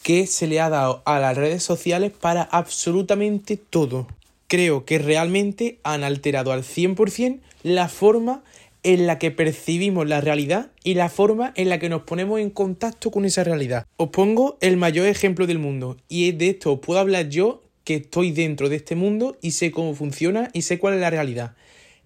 que 0.03 0.27
se 0.27 0.47
le 0.47 0.61
ha 0.61 0.71
dado 0.71 1.03
a 1.05 1.19
las 1.19 1.37
redes 1.37 1.63
sociales 1.63 2.13
para 2.13 2.43
absolutamente 2.43 3.57
todo. 3.57 4.07
Creo 4.47 4.85
que 4.85 4.99
realmente 4.99 5.79
han 5.85 6.03
alterado 6.05 6.53
al 6.53 6.63
100% 6.63 7.41
la 7.63 7.89
forma 7.89 8.43
en 8.83 9.07
la 9.07 9.19
que 9.19 9.31
percibimos 9.31 10.09
la 10.09 10.21
realidad 10.21 10.71
y 10.83 10.95
la 10.95 11.09
forma 11.09 11.53
en 11.55 11.69
la 11.69 11.79
que 11.79 11.89
nos 11.89 12.03
ponemos 12.03 12.41
en 12.41 12.51
contacto 12.51 13.11
con 13.11 13.25
esa 13.25 13.45
realidad. 13.45 13.87
Os 13.97 14.09
pongo 14.09 14.57
el 14.61 14.77
mayor 14.77 15.07
ejemplo 15.07 15.47
del 15.47 15.59
mundo 15.59 15.99
y 16.09 16.33
de 16.33 16.51
esto 16.51 16.81
puedo 16.81 16.99
hablar 16.99 17.29
yo 17.29 17.63
que 17.85 17.97
estoy 17.97 18.33
dentro 18.33 18.69
de 18.69 18.77
este 18.77 18.95
mundo 18.95 19.37
y 19.43 19.53
sé 19.53 19.71
cómo 19.71 19.95
funciona 19.95 20.51
y 20.53 20.63
sé 20.63 20.79
cuál 20.79 20.95
es 20.95 21.01
la 21.01 21.11
realidad. 21.11 21.55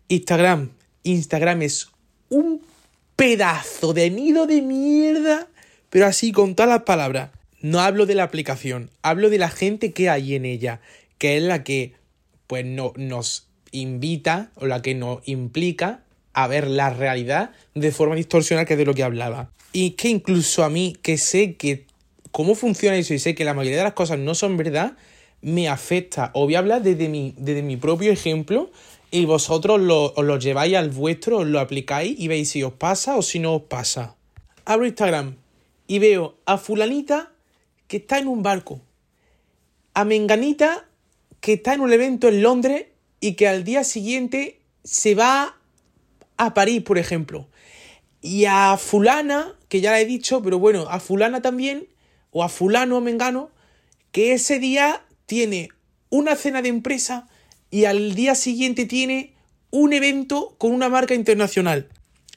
Instagram. 0.09 0.71
Instagram 1.05 1.63
es 1.63 1.89
un 2.29 2.63
pedazo 3.17 3.93
de 3.93 4.11
nido 4.11 4.47
de 4.47 4.63
mierda, 4.63 5.47
pero 5.91 6.07
así 6.07 6.33
con 6.33 6.55
todas 6.55 6.71
las 6.71 6.83
palabras. 6.83 7.31
No 7.65 7.81
hablo 7.81 8.05
de 8.05 8.15
la 8.15 8.25
aplicación, 8.25 8.91
hablo 9.01 9.31
de 9.31 9.39
la 9.39 9.49
gente 9.49 9.95
que 9.95 10.11
hay 10.11 10.35
en 10.35 10.45
ella, 10.45 10.83
que 11.17 11.39
es 11.39 11.43
la 11.43 11.65
que 11.65 11.95
pues 12.47 12.63
no, 12.67 12.93
nos 12.97 13.49
invita 13.71 14.51
o 14.57 14.67
la 14.67 14.83
que 14.83 14.95
nos 14.95 15.27
implica 15.27 16.03
a 16.35 16.47
ver 16.47 16.69
la 16.69 16.91
realidad 16.91 17.53
de 17.75 17.91
forma 17.91 18.17
distorsionada, 18.17 18.67
que 18.67 18.75
es 18.75 18.79
de 18.79 18.85
lo 18.85 18.93
que 18.93 19.03
hablaba. 19.03 19.51
Y 19.73 19.93
que 19.93 20.11
incluso 20.11 20.63
a 20.63 20.69
mí, 20.69 20.95
que 21.01 21.17
sé 21.17 21.55
que 21.55 21.87
cómo 22.33 22.55
funciona 22.55 22.99
eso 22.99 23.15
y 23.15 23.19
sé 23.19 23.35
que 23.35 23.47
la 23.47 23.55
mayoría 23.55 23.79
de 23.79 23.85
las 23.85 23.95
cosas 23.95 24.19
no 24.19 24.35
son 24.35 24.59
verdad, 24.59 24.99
me 25.41 25.67
afecta. 25.71 26.33
Os 26.35 26.45
voy 26.45 26.57
a 26.57 26.59
hablar 26.59 26.83
desde 26.83 27.09
mi, 27.09 27.33
desde 27.39 27.63
mi 27.63 27.79
propio 27.79 28.13
ejemplo 28.13 28.71
y 29.11 29.25
vosotros 29.25 29.81
lo, 29.81 30.13
os 30.13 30.25
lo 30.27 30.39
lleváis 30.39 30.77
al 30.77 30.91
vuestro, 30.91 31.39
os 31.39 31.47
lo 31.47 31.61
aplicáis 31.61 32.15
y 32.21 32.29
veis 32.29 32.51
si 32.51 32.63
os 32.63 32.75
pasa 32.75 33.17
o 33.17 33.23
si 33.23 33.39
no 33.39 33.55
os 33.55 33.63
pasa. 33.63 34.17
Abro 34.67 34.85
Instagram 34.85 35.37
y 35.87 35.99
veo 35.99 36.37
a 36.45 36.59
fulanita 36.59 37.31
que 37.87 37.99
está 37.99 38.19
en 38.19 38.29
un 38.29 38.43
barco, 38.43 38.81
a 39.93 40.05
menganita 40.05 40.89
que 41.41 41.55
está 41.55 41.75
en 41.75 41.81
un 41.81 41.93
evento 41.93 42.29
en 42.29 42.43
Londres 42.43 42.87
y 43.21 43.35
que 43.35 43.47
al 43.49 43.65
día 43.65 43.85
siguiente 43.85 44.61
se 44.83 45.15
va 45.15 45.57
a 46.37 46.55
París, 46.55 46.83
por 46.83 46.99
ejemplo. 46.99 47.49
Y 48.21 48.47
a 48.47 48.77
fulana, 48.79 49.55
que 49.69 49.81
ya 49.81 49.91
la 49.91 50.01
he 50.01 50.07
dicho, 50.07 50.43
pero 50.43 50.59
bueno, 50.59 50.87
a 50.89 51.01
fulana 51.01 51.43
también, 51.43 51.89
o 52.31 52.43
a 52.43 52.49
fulano 52.49 52.97
o 52.97 53.01
mengano, 53.01 53.51
que 54.11 54.33
ese 54.33 54.59
día 54.59 55.05
tiene 55.27 55.69
una 56.11 56.37
cena 56.37 56.63
de 56.63 56.69
empresa 56.71 57.29
y 57.71 57.85
al 57.85 58.15
día 58.15 58.35
siguiente 58.35 58.87
tiene 58.87 59.35
un 59.71 59.93
evento 59.93 60.55
con 60.59 60.73
una 60.73 60.89
marca 60.89 61.15
internacional. 61.15 61.89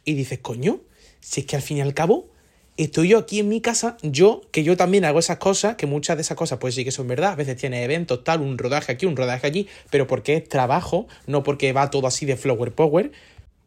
Y 0.03 0.15
dices, 0.15 0.39
coño, 0.39 0.81
si 1.19 1.41
es 1.41 1.45
que 1.45 1.55
al 1.55 1.61
fin 1.61 1.77
y 1.77 1.81
al 1.81 1.93
cabo 1.93 2.29
estoy 2.77 3.09
yo 3.09 3.17
aquí 3.17 3.39
en 3.39 3.49
mi 3.49 3.59
casa, 3.59 3.97
yo, 4.03 4.41
que 4.51 4.63
yo 4.63 4.77
también 4.77 5.03
hago 5.05 5.19
esas 5.19 5.37
cosas, 5.37 5.75
que 5.75 5.85
muchas 5.85 6.15
de 6.17 6.21
esas 6.21 6.37
cosas 6.37 6.59
pues 6.59 6.75
sí 6.75 6.85
que 6.85 6.91
son 6.91 7.07
verdad, 7.07 7.31
a 7.31 7.35
veces 7.35 7.57
tiene 7.57 7.83
eventos, 7.83 8.23
tal, 8.23 8.41
un 8.41 8.57
rodaje 8.57 8.91
aquí, 8.91 9.05
un 9.05 9.15
rodaje 9.15 9.45
allí, 9.47 9.67
pero 9.89 10.07
porque 10.07 10.35
es 10.35 10.47
trabajo, 10.47 11.07
no 11.25 11.43
porque 11.43 11.73
va 11.73 11.89
todo 11.89 12.07
así 12.07 12.25
de 12.25 12.37
flower 12.37 12.71
power, 12.71 13.11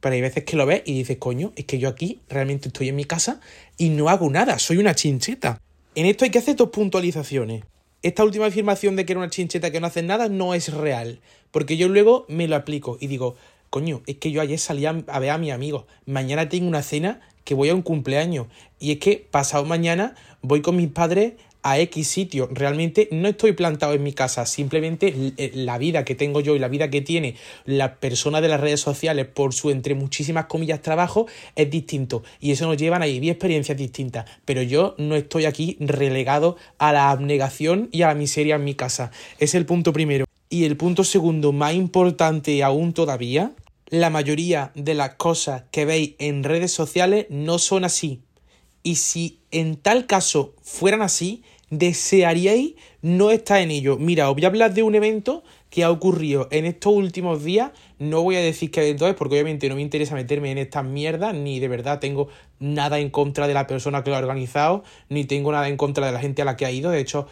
pero 0.00 0.14
hay 0.14 0.21
veces 0.21 0.45
que 0.45 0.57
lo 0.57 0.64
ves 0.64 0.83
y 0.87 0.95
dices, 0.95 1.19
coño, 1.19 1.52
es 1.57 1.67
que 1.67 1.79
yo 1.79 1.88
aquí 1.88 2.21
realmente 2.29 2.69
estoy 2.69 2.88
en 2.88 2.97
mi 2.97 3.05
casa 3.05 3.40
y 3.76 3.90
no 3.90 4.09
hago 4.09 4.31
nada, 4.31 4.59
soy 4.59 4.79
una 4.79 4.95
chincheta. 4.95 5.61
En 5.95 6.07
esto 6.07 6.25
hay 6.25 6.31
que 6.31 6.38
hacer 6.38 6.57
dos 6.57 6.71
puntualizaciones. 6.71 7.64
Esta 8.02 8.25
última 8.25 8.47
afirmación 8.47 8.97
de 8.97 9.05
que 9.05 9.12
era 9.12 9.21
una 9.21 9.29
chincheta 9.29 9.71
que 9.71 9.81
no 9.81 9.88
hace 9.88 10.02
nada 10.02 10.29
no 10.29 10.55
es 10.55 10.73
real, 10.73 11.21
porque 11.51 11.77
yo 11.77 11.88
luego 11.88 12.25
me 12.29 12.49
lo 12.49 12.57
aplico 12.57 12.96
y 12.99 13.09
digo, 13.09 13.37
coño, 13.68 14.03
es 14.07 14.16
que 14.16 14.31
yo 14.31 14.40
ayer 14.40 14.59
salí 14.59 14.87
a, 14.87 14.92
ver 14.92 15.31
a 15.31 15.38
mi 15.38 15.51
amigo, 15.51 15.87
mañana 16.07 16.49
tengo 16.49 16.66
una 16.66 16.83
cena 16.83 17.20
que 17.44 17.55
voy 17.55 17.68
a 17.68 17.74
un 17.74 17.83
cumpleaños 17.83 18.46
y 18.79 18.92
es 18.92 18.98
que 18.98 19.26
pasado 19.31 19.64
mañana 19.64 20.14
voy 20.42 20.62
con 20.62 20.76
mis 20.76 20.88
padres 20.88 21.35
a 21.62 21.79
X 21.79 22.09
sitio. 22.09 22.48
Realmente 22.53 23.09
no 23.12 23.29
estoy 23.29 23.53
plantado 23.53 23.94
en 23.94 24.03
mi 24.03 24.12
casa, 24.12 24.46
simplemente 24.46 25.14
eh, 25.37 25.53
la 25.55 25.79
vida 25.79 26.05
que 26.05 26.14
tengo 26.14 26.40
yo 26.40 26.57
y 26.57 26.59
la 26.59 26.68
vida 26.68 26.90
que 26.90 27.00
tiene 27.00 27.37
la 27.64 27.96
persona 27.96 28.40
de 28.40 28.48
las 28.48 28.61
redes 28.61 28.81
sociales 28.81 29.26
por 29.26 29.53
su 29.55 29.70
entre 29.70 29.94
muchísimas 29.94 30.46
comillas 30.46 30.83
trabajo 30.83 31.26
es 31.57 31.70
distinto 31.70 32.22
y 32.40 32.53
eso 32.53 32.66
nos 32.66 32.76
lleva 32.76 32.96
a 32.96 33.07
vivir 33.07 33.31
experiencias 33.31 33.76
distintas. 33.76 34.24
Pero 34.44 34.62
yo 34.62 34.94
no 34.98 35.16
estoy 35.16 35.44
aquí 35.44 35.76
relegado 35.81 36.57
a 36.79 36.92
la 36.92 37.11
abnegación 37.11 37.88
y 37.92 38.03
a 38.03 38.09
la 38.09 38.14
miseria 38.14 38.57
en 38.57 38.64
mi 38.64 38.74
casa. 38.74 39.11
Es 39.38 39.55
el 39.55 39.66
punto 39.66 39.92
primero. 39.92 40.24
Y 40.53 40.64
el 40.64 40.76
punto 40.76 41.05
segundo, 41.05 41.53
más 41.53 41.74
importante 41.74 42.64
aún 42.64 42.92
todavía, 42.92 43.53
la 43.90 44.09
mayoría 44.09 44.70
de 44.74 44.94
las 44.94 45.16
cosas 45.16 45.64
que 45.70 45.85
veis 45.85 46.14
en 46.18 46.44
redes 46.44 46.72
sociales 46.72 47.26
no 47.29 47.59
son 47.59 47.85
así. 47.85 48.22
Y 48.83 48.96
si 48.96 49.40
en 49.50 49.76
tal 49.76 50.07
caso 50.07 50.55
fueran 50.62 51.03
así, 51.03 51.42
desearíais 51.70 52.74
no 53.03 53.31
estar 53.31 53.61
en 53.61 53.70
ello. 53.70 53.96
Mira, 53.98 54.31
os 54.31 54.35
voy 54.35 54.44
a 54.44 54.48
hablar 54.48 54.74
de 54.74 54.83
un 54.83 54.94
evento 54.94 55.42
que 55.70 55.85
ha 55.85 55.90
ocurrido 55.90 56.48
en 56.50 56.66
estos 56.66 56.92
últimos 56.92 57.44
días. 57.44 57.72
No 57.98 58.22
voy 58.22 58.37
a 58.37 58.40
decir 58.40 58.70
qué 58.70 58.83
evento 58.83 59.09
es, 59.09 59.14
porque 59.14 59.35
obviamente 59.35 59.68
no 59.68 59.76
me 59.76 59.83
interesa 59.83 60.14
meterme 60.14 60.50
en 60.50 60.59
estas 60.59 60.85
mierdas, 60.85 61.35
ni 61.35 61.61
de 61.61 61.68
verdad 61.68 62.00
tengo 62.00 62.29
nada 62.59 62.98
en 62.98 63.11
contra 63.11 63.46
de 63.48 63.55
la 63.55 63.66
persona 63.66 64.03
que 64.03 64.11
lo 64.11 64.16
ha 64.16 64.20
organizado, 64.20 64.85
ni 65.09 65.24
tengo 65.24 65.53
nada 65.53 65.68
en 65.68 65.76
contra 65.76 66.07
de 66.07 66.12
la 66.12 66.20
gente 66.20 66.42
a 66.42 66.44
la 66.44 66.57
que 66.57 66.66
ha 66.66 66.70
ido. 66.70 66.90
De 66.90 67.00
hecho, 67.00 67.29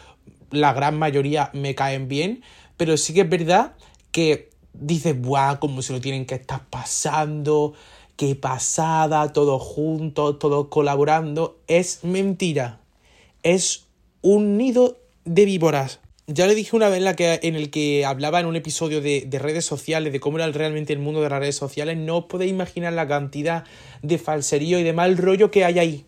la 0.51 0.73
gran 0.73 0.97
mayoría 0.97 1.51
me 1.53 1.75
caen 1.75 2.07
bien, 2.07 2.41
pero 2.77 2.97
sí 2.97 3.13
que 3.13 3.21
es 3.21 3.29
verdad 3.29 3.73
que 4.11 4.48
dices, 4.73 5.19
¡buah! 5.19 5.59
Cómo 5.59 5.81
se 5.81 5.93
lo 5.93 6.01
tienen 6.01 6.25
que 6.25 6.35
estar 6.35 6.65
pasando, 6.69 7.73
qué 8.15 8.35
pasada, 8.35 9.31
todos 9.33 9.61
juntos, 9.61 10.39
todos 10.39 10.67
colaborando. 10.67 11.57
Es 11.67 12.03
mentira. 12.03 12.79
Es 13.43 13.85
un 14.21 14.57
nido 14.57 14.97
de 15.25 15.45
víboras. 15.45 15.99
Ya 16.27 16.45
le 16.45 16.53
dije 16.53 16.75
una 16.75 16.89
vez 16.89 16.99
en, 16.99 17.05
la 17.05 17.15
que, 17.15 17.39
en 17.41 17.55
el 17.55 17.71
que 17.71 18.05
hablaba 18.05 18.39
en 18.39 18.45
un 18.45 18.55
episodio 18.55 19.01
de, 19.01 19.23
de, 19.25 19.39
redes 19.39 19.65
sociales, 19.65 20.13
de 20.13 20.19
cómo 20.19 20.37
era 20.37 20.51
realmente 20.51 20.93
el 20.93 20.99
mundo 20.99 21.21
de 21.21 21.29
las 21.29 21.39
redes 21.39 21.55
sociales, 21.55 21.97
no 21.97 22.17
os 22.17 22.25
podéis 22.25 22.51
imaginar 22.51 22.93
la 22.93 23.07
cantidad 23.07 23.63
de 24.03 24.19
falserío 24.19 24.77
y 24.77 24.83
de 24.83 24.93
mal 24.93 25.17
rollo 25.17 25.49
que 25.49 25.65
hay 25.65 25.79
ahí. 25.79 26.05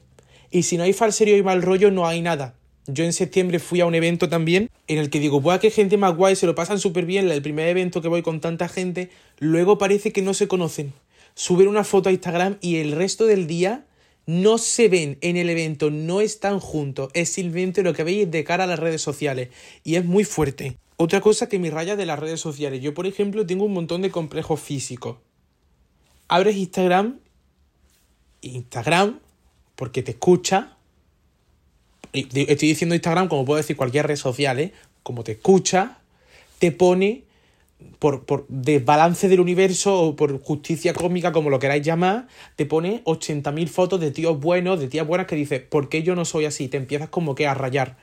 Y 0.51 0.63
si 0.63 0.77
no 0.77 0.83
hay 0.83 0.93
falserío 0.93 1.37
y 1.37 1.43
mal 1.43 1.63
rollo, 1.63 1.89
no 1.89 2.05
hay 2.05 2.21
nada. 2.21 2.53
Yo 2.87 3.03
en 3.03 3.13
septiembre 3.13 3.59
fui 3.59 3.79
a 3.79 3.85
un 3.85 3.93
evento 3.93 4.27
también 4.27 4.69
en 4.87 4.97
el 4.97 5.09
que 5.09 5.19
digo, 5.19 5.39
buah, 5.39 5.59
qué 5.59 5.69
gente 5.69 5.97
más 5.97 6.15
guay, 6.15 6.35
se 6.35 6.47
lo 6.47 6.55
pasan 6.55 6.79
súper 6.79 7.05
bien, 7.05 7.29
el 7.29 7.41
primer 7.41 7.67
evento 7.67 8.01
que 8.01 8.07
voy 8.07 8.23
con 8.23 8.41
tanta 8.41 8.67
gente, 8.67 9.11
luego 9.37 9.77
parece 9.77 10.11
que 10.11 10.23
no 10.23 10.33
se 10.33 10.47
conocen. 10.47 10.93
Suben 11.35 11.67
una 11.67 11.83
foto 11.83 12.09
a 12.09 12.11
Instagram 12.11 12.57
y 12.59 12.77
el 12.77 12.93
resto 12.93 13.25
del 13.25 13.45
día 13.45 13.85
no 14.25 14.57
se 14.57 14.89
ven 14.89 15.17
en 15.21 15.37
el 15.37 15.49
evento, 15.49 15.91
no 15.91 16.21
están 16.21 16.59
juntos, 16.59 17.11
es 17.13 17.29
simplemente 17.29 17.83
lo 17.83 17.93
que 17.93 18.03
veis 18.03 18.29
de 18.29 18.43
cara 18.43 18.63
a 18.63 18.67
las 18.67 18.79
redes 18.79 19.01
sociales 19.01 19.49
y 19.83 19.95
es 19.95 20.05
muy 20.05 20.23
fuerte. 20.23 20.77
Otra 20.97 21.21
cosa 21.21 21.49
que 21.49 21.59
me 21.59 21.69
raya 21.69 21.95
de 21.95 22.05
las 22.05 22.19
redes 22.19 22.39
sociales, 22.39 22.81
yo 22.81 22.93
por 22.93 23.07
ejemplo 23.07 23.45
tengo 23.45 23.65
un 23.65 23.73
montón 23.73 24.01
de 24.01 24.11
complejos 24.11 24.59
físicos. 24.59 25.17
Abres 26.27 26.55
Instagram, 26.55 27.19
Instagram, 28.41 29.19
porque 29.75 30.03
te 30.03 30.11
escucha, 30.11 30.77
estoy 32.13 32.67
diciendo 32.67 32.95
Instagram 32.95 33.27
como 33.27 33.45
puedo 33.45 33.57
decir 33.57 33.75
cualquier 33.75 34.07
red 34.07 34.15
social, 34.15 34.59
¿eh? 34.59 34.73
como 35.03 35.23
te 35.23 35.33
escucha, 35.33 35.97
te 36.59 36.71
pone 36.71 37.23
por, 37.99 38.25
por 38.25 38.45
desbalance 38.47 39.27
del 39.29 39.39
universo 39.39 39.99
o 39.99 40.15
por 40.15 40.41
justicia 40.41 40.93
cósmica, 40.93 41.31
como 41.31 41.49
lo 41.49 41.59
queráis 41.59 41.83
llamar, 41.83 42.27
te 42.55 42.65
pone 42.65 43.03
80.000 43.05 43.67
fotos 43.67 43.99
de 43.99 44.11
tíos 44.11 44.39
buenos, 44.39 44.79
de 44.79 44.87
tías 44.87 45.07
buenas 45.07 45.27
que 45.27 45.35
dices, 45.35 45.61
¿por 45.61 45.89
qué 45.89 46.03
yo 46.03 46.15
no 46.15 46.25
soy 46.25 46.45
así? 46.45 46.67
Te 46.67 46.77
empiezas 46.77 47.09
como 47.09 47.35
que 47.35 47.47
a 47.47 47.53
rayar. 47.53 47.97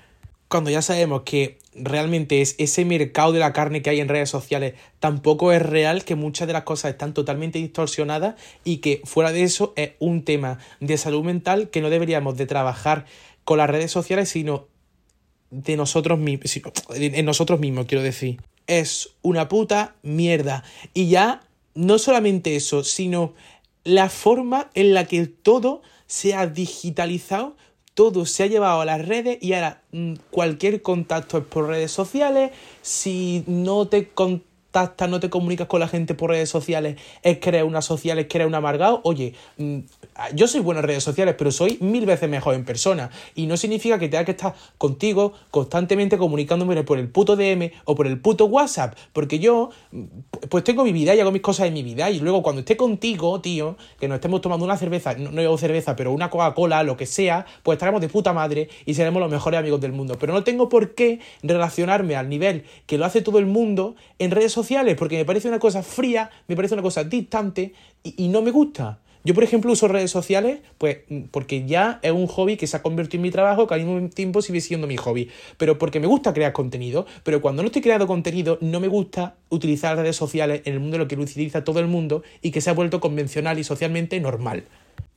Cuando 0.48 0.70
ya 0.70 0.80
sabemos 0.80 1.22
que 1.26 1.58
realmente 1.74 2.40
es 2.40 2.54
ese 2.58 2.86
mercado 2.86 3.32
de 3.32 3.38
la 3.38 3.52
carne 3.52 3.82
que 3.82 3.90
hay 3.90 4.00
en 4.00 4.08
redes 4.08 4.30
sociales, 4.30 4.74
tampoco 4.98 5.52
es 5.52 5.60
real 5.60 6.04
que 6.04 6.14
muchas 6.14 6.46
de 6.46 6.54
las 6.54 6.62
cosas 6.62 6.92
están 6.92 7.12
totalmente 7.12 7.58
distorsionadas 7.58 8.34
y 8.64 8.78
que 8.78 9.02
fuera 9.04 9.30
de 9.30 9.42
eso 9.42 9.74
es 9.76 9.90
un 9.98 10.24
tema 10.24 10.58
de 10.80 10.96
salud 10.96 11.22
mental 11.22 11.68
que 11.68 11.82
no 11.82 11.90
deberíamos 11.90 12.38
de 12.38 12.46
trabajar 12.46 13.04
con 13.48 13.56
las 13.56 13.70
redes 13.70 13.90
sociales, 13.90 14.28
sino 14.28 14.68
de 15.50 15.78
nosotros 15.78 16.18
mismos, 16.18 16.61
en 16.90 17.24
nosotros 17.24 17.58
mismos, 17.58 17.87
quiero 17.87 18.04
decir 18.04 18.38
es 18.68 19.16
una 19.22 19.48
puta 19.48 19.96
mierda. 20.02 20.62
Y 20.94 21.08
ya 21.08 21.40
no 21.74 21.98
solamente 21.98 22.54
eso, 22.54 22.84
sino 22.84 23.34
la 23.82 24.11
forma 24.11 24.70
en 24.74 24.94
la 24.94 25.06
que 25.06 25.26
todo 25.26 25.82
se 26.06 26.34
ha 26.34 26.46
digitalizado, 26.46 27.56
todo 27.94 28.26
se 28.26 28.44
ha 28.44 28.46
llevado 28.46 28.82
a 28.82 28.84
las 28.84 29.08
redes 29.08 29.38
y 29.40 29.54
ahora 29.54 29.82
mm, 29.90 30.14
cualquier 30.30 30.82
contacto 30.82 31.38
es 31.38 31.44
por 31.44 31.66
redes 31.66 31.90
sociales. 31.90 32.52
Si 32.82 33.42
no 33.46 33.88
te 33.88 34.08
contactas, 34.68 35.09
no 35.09 35.18
te 35.18 35.31
comunicas 35.31 35.66
con 35.66 35.81
la 35.81 35.88
gente 35.88 36.14
por 36.14 36.31
redes 36.31 36.48
sociales, 36.48 36.96
es 37.22 37.38
que 37.38 37.48
eres 37.48 37.64
una 37.64 37.83
social, 37.83 38.18
es 38.18 38.26
que 38.26 38.38
eres 38.38 38.48
un 38.48 38.54
amargado. 38.54 39.00
Oye, 39.04 39.35
mm, 39.57 39.78
yo 40.35 40.46
soy 40.46 40.61
bueno 40.61 40.81
en 40.81 40.87
redes 40.87 41.02
sociales, 41.02 41.35
pero 41.38 41.50
soy 41.50 41.78
mil 41.81 42.04
veces 42.04 42.28
mejor 42.28 42.54
en 42.54 42.64
persona. 42.64 43.11
Y 43.35 43.46
no 43.46 43.57
significa 43.57 43.98
que 43.98 44.09
tenga 44.09 44.24
que 44.24 44.33
estar 44.33 44.54
contigo 44.76 45.33
constantemente 45.50 46.18
comunicándome 46.18 46.83
por 46.85 46.98
el 46.98 47.09
puto 47.09 47.37
DM 47.37 47.70
o 47.85 47.94
por 47.94 48.07
el 48.07 48.20
puto 48.20 48.46
WhatsApp. 48.46 48.94
Porque 49.12 49.38
yo, 49.38 49.70
pues 50.48 50.64
tengo 50.64 50.85
mi 50.85 50.92
vida 50.92 51.14
y 51.14 51.20
hago 51.20 51.33
mis 51.33 51.42
cosas 51.42 51.68
en 51.68 51.74
mi 51.74 51.83
vida. 51.83 52.11
Y 52.11 52.20
luego 52.20 52.42
cuando 52.42 52.61
esté 52.61 52.76
contigo, 52.76 53.40
tío, 53.40 53.76
que 53.98 54.07
nos 54.09 54.16
estemos 54.16 54.40
tomando 54.40 54.64
una 54.64 54.76
cerveza, 54.76 55.14
no, 55.14 55.31
no 55.31 55.59
cerveza, 55.59 55.96
pero 55.96 56.12
una 56.12 56.31
Coca-Cola, 56.31 56.83
lo 56.83 56.96
que 56.96 57.07
sea, 57.07 57.46
pues 57.62 57.76
estaremos 57.76 58.00
de 58.00 58.09
puta 58.09 58.33
madre 58.33 58.68
y 58.85 58.94
seremos 58.94 59.20
los 59.20 59.31
mejores 59.31 59.59
amigos 59.59 59.81
del 59.81 59.92
mundo. 59.92 60.16
Pero 60.20 60.33
no 60.33 60.44
tengo 60.44 60.68
por 60.68 60.94
qué 60.94 61.20
relacionarme 61.42 62.16
al 62.16 62.28
nivel 62.28 62.64
que 62.87 62.98
lo 62.98 63.07
hace 63.07 63.22
todo 63.22 63.38
el 63.38 63.46
mundo 63.46 63.96
en 64.18 64.31
redes 64.31 64.52
sociales, 64.52 64.57
porque 64.96 65.16
me 65.16 65.24
parece 65.24 65.48
una 65.48 65.58
cosa 65.58 65.82
fría, 65.82 66.30
me 66.46 66.56
parece 66.56 66.74
una 66.74 66.82
cosa 66.82 67.04
distante 67.04 67.72
y, 68.02 68.28
no 68.28 68.42
me 68.42 68.50
gusta. 68.50 69.00
Yo, 69.24 69.34
por 69.34 69.44
ejemplo, 69.44 69.72
uso 69.72 69.88
redes 69.88 70.10
sociales, 70.10 70.60
pues, 70.78 70.98
porque 71.30 71.66
ya 71.66 71.98
es 72.02 72.12
un 72.12 72.26
hobby 72.26 72.56
que 72.56 72.66
se 72.66 72.76
ha 72.76 72.82
convertido 72.82 73.18
en 73.18 73.22
mi 73.22 73.30
trabajo, 73.30 73.66
que 73.66 73.74
al 73.74 73.84
mismo 73.84 74.08
tiempo 74.08 74.42
sigue 74.42 74.60
siendo 74.60 74.86
mi 74.86 74.96
hobby. 74.96 75.28
Pero 75.56 75.76
porque 75.76 76.00
me 76.00 76.06
gusta 76.06 76.32
crear 76.32 76.52
contenido. 76.52 77.04
Pero 77.24 77.42
cuando 77.42 77.62
no 77.62 77.66
estoy 77.66 77.82
creando 77.82 78.06
contenido, 78.06 78.58
no 78.60 78.80
me 78.80 78.88
gusta 78.88 79.36
utilizar 79.50 79.96
redes 79.96 80.16
sociales 80.16 80.62
en 80.64 80.74
el 80.74 80.80
mundo 80.80 80.96
de 80.96 81.04
lo 81.04 81.08
que 81.08 81.16
lo 81.16 81.22
utiliza 81.22 81.64
todo 81.64 81.80
el 81.80 81.88
mundo 81.88 82.22
y 82.40 82.52
que 82.52 82.60
se 82.60 82.70
ha 82.70 82.74
vuelto 82.74 83.00
convencional 83.00 83.58
y 83.58 83.64
socialmente 83.64 84.18
normal. 84.20 84.64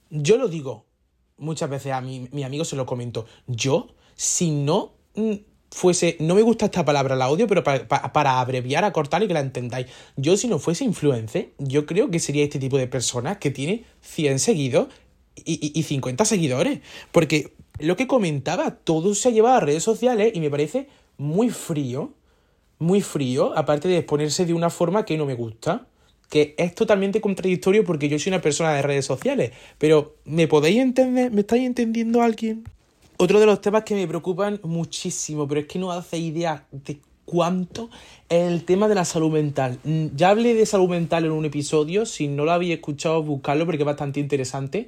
Yo 0.10 0.38
lo 0.38 0.47
digo 0.47 0.86
muchas 1.38 1.69
veces 1.69 1.91
a 1.91 2.01
mi, 2.01 2.27
mi 2.32 2.43
amigo 2.43 2.65
se 2.65 2.75
lo 2.75 2.86
comento. 2.86 3.25
Yo, 3.47 3.95
si 4.15 4.51
no 4.51 4.93
mm, 5.15 5.34
fuese, 5.72 6.18
no 6.20 6.36
me 6.36 6.42
gusta 6.42 6.66
esta 6.66 6.86
palabra, 6.86 7.16
la 7.16 7.30
odio, 7.30 7.48
pero 7.48 7.64
para, 7.64 7.88
para, 7.88 8.40
abreviar, 8.40 8.84
acortar 8.84 9.24
y 9.24 9.28
que 9.28 9.34
la 9.34 9.40
entendáis. 9.40 9.88
Yo 10.18 10.38
si 10.38 10.48
no 10.48 10.60
fuese 10.60 10.84
influencer, 10.84 11.52
yo 11.58 11.86
creo 11.86 12.12
que 12.12 12.20
sería 12.20 12.44
este 12.44 12.60
tipo 12.60 12.78
de 12.78 12.88
personas 12.88 13.38
que 13.38 13.52
tiene 13.52 13.86
100 14.02 14.40
seguidos 14.40 14.88
y, 15.36 15.72
y, 15.74 15.84
50 15.84 16.26
seguidores. 16.26 16.82
Porque 17.12 17.54
lo 17.80 17.96
que 17.96 18.06
comentaba, 18.06 18.72
todo 18.76 19.16
se 19.16 19.30
ha 19.30 19.32
llevado 19.32 19.56
a 19.56 19.60
redes 19.62 19.84
sociales 19.84 20.32
y 20.36 20.42
me 20.42 20.50
parece 20.50 20.88
muy 21.18 21.50
frío, 21.50 22.14
muy 22.78 23.02
frío, 23.02 23.58
aparte 23.58 23.88
de 23.88 23.98
exponerse 23.98 24.46
de 24.46 24.54
una 24.54 24.70
forma 24.70 25.06
que 25.06 25.18
no 25.18 25.26
me 25.26 25.36
gusta. 25.36 25.88
Que 26.30 26.56
es 26.58 26.74
totalmente 26.76 27.20
contradictorio 27.20 27.84
porque 27.84 28.08
yo 28.08 28.18
soy 28.18 28.32
una 28.32 28.42
persona 28.42 28.74
de 28.74 28.82
redes 28.82 29.06
sociales. 29.06 29.52
Pero, 29.78 30.16
¿me 30.24 30.48
podéis 30.48 30.80
entender? 30.80 31.30
¿Me 31.30 31.42
estáis 31.42 31.64
entendiendo 31.64 32.22
alguien? 32.22 32.64
Otro 33.24 33.40
de 33.40 33.46
los 33.46 33.62
temas 33.62 33.84
que 33.84 33.94
me 33.94 34.08
preocupan 34.08 34.60
muchísimo, 34.64 35.48
pero 35.48 35.62
es 35.62 35.68
que 35.68 35.78
no 35.78 35.92
hace 35.92 36.18
idea 36.18 36.66
de 36.72 37.02
cuánto, 37.24 37.92
es 38.28 38.52
el 38.52 38.66
tema 38.66 38.88
de 38.88 38.96
la 38.96 39.06
salud 39.06 39.32
mental. 39.32 39.78
Mm, 39.84 40.08
ya 40.16 40.32
hablé 40.32 40.56
de 40.56 40.66
salud 40.66 40.90
mental 40.90 41.26
en 41.26 41.32
un 41.32 41.46
episodio, 41.46 42.08
si 42.08 42.28
no 42.28 42.46
lo 42.46 42.52
habéis 42.52 42.74
escuchado, 42.74 43.22
buscarlo 43.22 43.68
porque 43.68 43.84
es 43.84 43.86
bastante 43.86 44.20
interesante. 44.20 44.88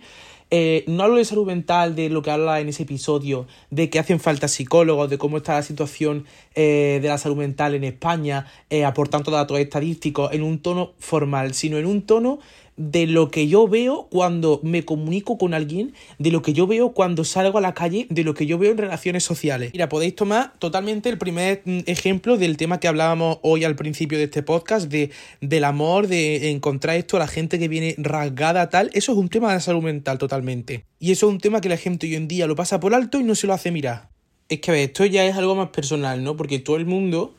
Eh, 0.50 0.84
no 0.88 1.04
hablo 1.04 1.18
de 1.18 1.26
salud 1.26 1.46
mental, 1.46 1.96
de 1.96 2.10
lo 2.10 2.24
que 2.24 2.32
habla 2.32 2.60
en 2.60 2.70
ese 2.70 2.84
episodio, 2.84 3.46
de 3.70 3.92
que 3.92 4.00
hacen 4.00 4.20
falta 4.20 4.48
psicólogos, 4.48 5.12
de 5.12 5.20
cómo 5.20 5.38
está 5.38 5.54
la 5.54 5.62
situación 5.62 6.26
eh, 6.56 6.98
de 7.04 7.08
la 7.08 7.20
salud 7.20 7.38
mental 7.38 7.76
en 7.76 7.84
España, 7.84 8.48
eh, 8.72 8.84
aportando 8.84 9.30
datos 9.30 9.60
estadísticos 9.60 10.34
en 10.34 10.42
un 10.42 10.60
tono 10.60 10.94
formal, 10.98 11.54
sino 11.54 11.78
en 11.78 11.86
un 11.86 12.02
tono 12.02 12.40
de 12.76 13.08
lo 13.08 13.30
que 13.30 13.48
yo 13.48 13.68
veo 13.68 14.08
cuando 14.10 14.60
me 14.64 14.84
comunico 14.84 15.38
con 15.38 15.54
alguien, 15.54 15.94
de 16.18 16.32
lo 16.32 16.42
que 16.42 16.54
yo 16.54 16.68
veo 16.68 16.94
cuando 16.94 17.24
salgo 17.24 17.58
a 17.58 17.62
la 17.62 17.74
calle, 17.74 18.08
de 18.10 18.24
lo 18.24 18.34
que 18.34 18.46
yo 18.46 18.58
veo 18.58 18.72
en 18.72 18.78
relaciones 18.78 19.24
sociales. 19.24 19.72
Mira, 19.74 19.90
podéis 19.90 20.16
tomar 20.16 20.54
totalmente 20.60 21.10
el 21.10 21.18
primer 21.18 21.62
mm, 21.66 21.80
ejemplo 21.86 22.38
del 22.38 22.58
tema 22.58 22.80
que 22.80 22.88
hablábamos 22.88 23.38
hoy 23.42 23.64
al 23.64 23.76
principio 23.76 24.18
de 24.18 24.26
este 24.26 24.44
podcast, 24.44 24.90
de, 24.90 25.12
del 25.42 25.64
amor, 25.64 26.08
de 26.08 26.50
encontrar 26.52 26.96
esto 26.98 27.18
a 27.18 27.20
la 27.20 27.28
gente 27.28 27.60
que 27.60 27.68
viene 27.68 27.96
rasgada 27.98 28.70
tal. 28.70 28.90
Eso 28.94 29.12
es 29.12 29.18
un 29.18 29.30
tema 29.30 29.54
de 29.54 29.60
salud 29.60 29.84
mental 29.84 30.18
totalmente. 30.18 30.86
Y 31.00 31.12
eso 31.12 31.28
es 31.28 31.34
un 31.34 31.40
tema 31.40 31.62
que 31.62 31.70
la 31.70 31.78
gente 31.78 32.08
hoy 32.08 32.16
en 32.16 32.28
día 32.28 32.48
lo 32.48 32.56
pasa 32.56 32.80
por 32.80 32.94
alto 32.94 33.20
y 33.20 33.24
no 33.24 33.36
se 33.36 33.48
lo 33.48 33.54
hace 33.54 33.72
mirar. 33.72 34.10
Es 34.50 34.60
que 34.60 34.72
a 34.72 34.74
ver, 34.74 34.84
esto 34.90 35.06
ya 35.06 35.26
es 35.26 35.36
algo 35.36 35.56
más 35.56 35.70
personal, 35.70 36.24
¿no? 36.24 36.36
Porque 36.36 36.60
todo 36.60 36.78
el 36.78 36.86
mundo 36.86 37.36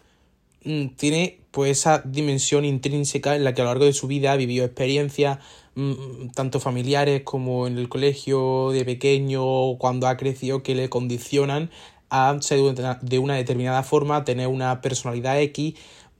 tiene 0.97 1.41
pues 1.51 1.79
esa 1.79 2.03
dimensión 2.05 2.65
intrínseca 2.65 3.37
en 3.37 3.45
la 3.45 3.55
que 3.55 3.61
a 3.61 3.65
lo 3.65 3.71
largo 3.71 3.85
de 3.85 3.93
su 3.93 4.07
vida 4.07 4.33
ha 4.33 4.37
vivido 4.37 4.65
experiencias 4.65 5.39
mm, 5.75 6.31
tanto 6.35 6.59
familiares 6.59 7.23
como 7.23 7.67
en 7.67 7.79
el 7.79 7.89
colegio 7.89 8.71
de 8.73 8.85
pequeño 8.85 9.77
cuando 9.79 10.09
ha 10.09 10.17
crecido 10.17 10.63
que 10.63 10.75
le 10.75 10.89
condicionan 10.89 11.71
a 12.11 12.37
ser 12.41 12.61
de 13.03 13.19
una 13.19 13.35
determinada 13.35 13.83
forma, 13.83 14.17
a 14.17 14.25
tener 14.25 14.47
una 14.47 14.81
personalidad 14.81 15.41
X 15.41 15.75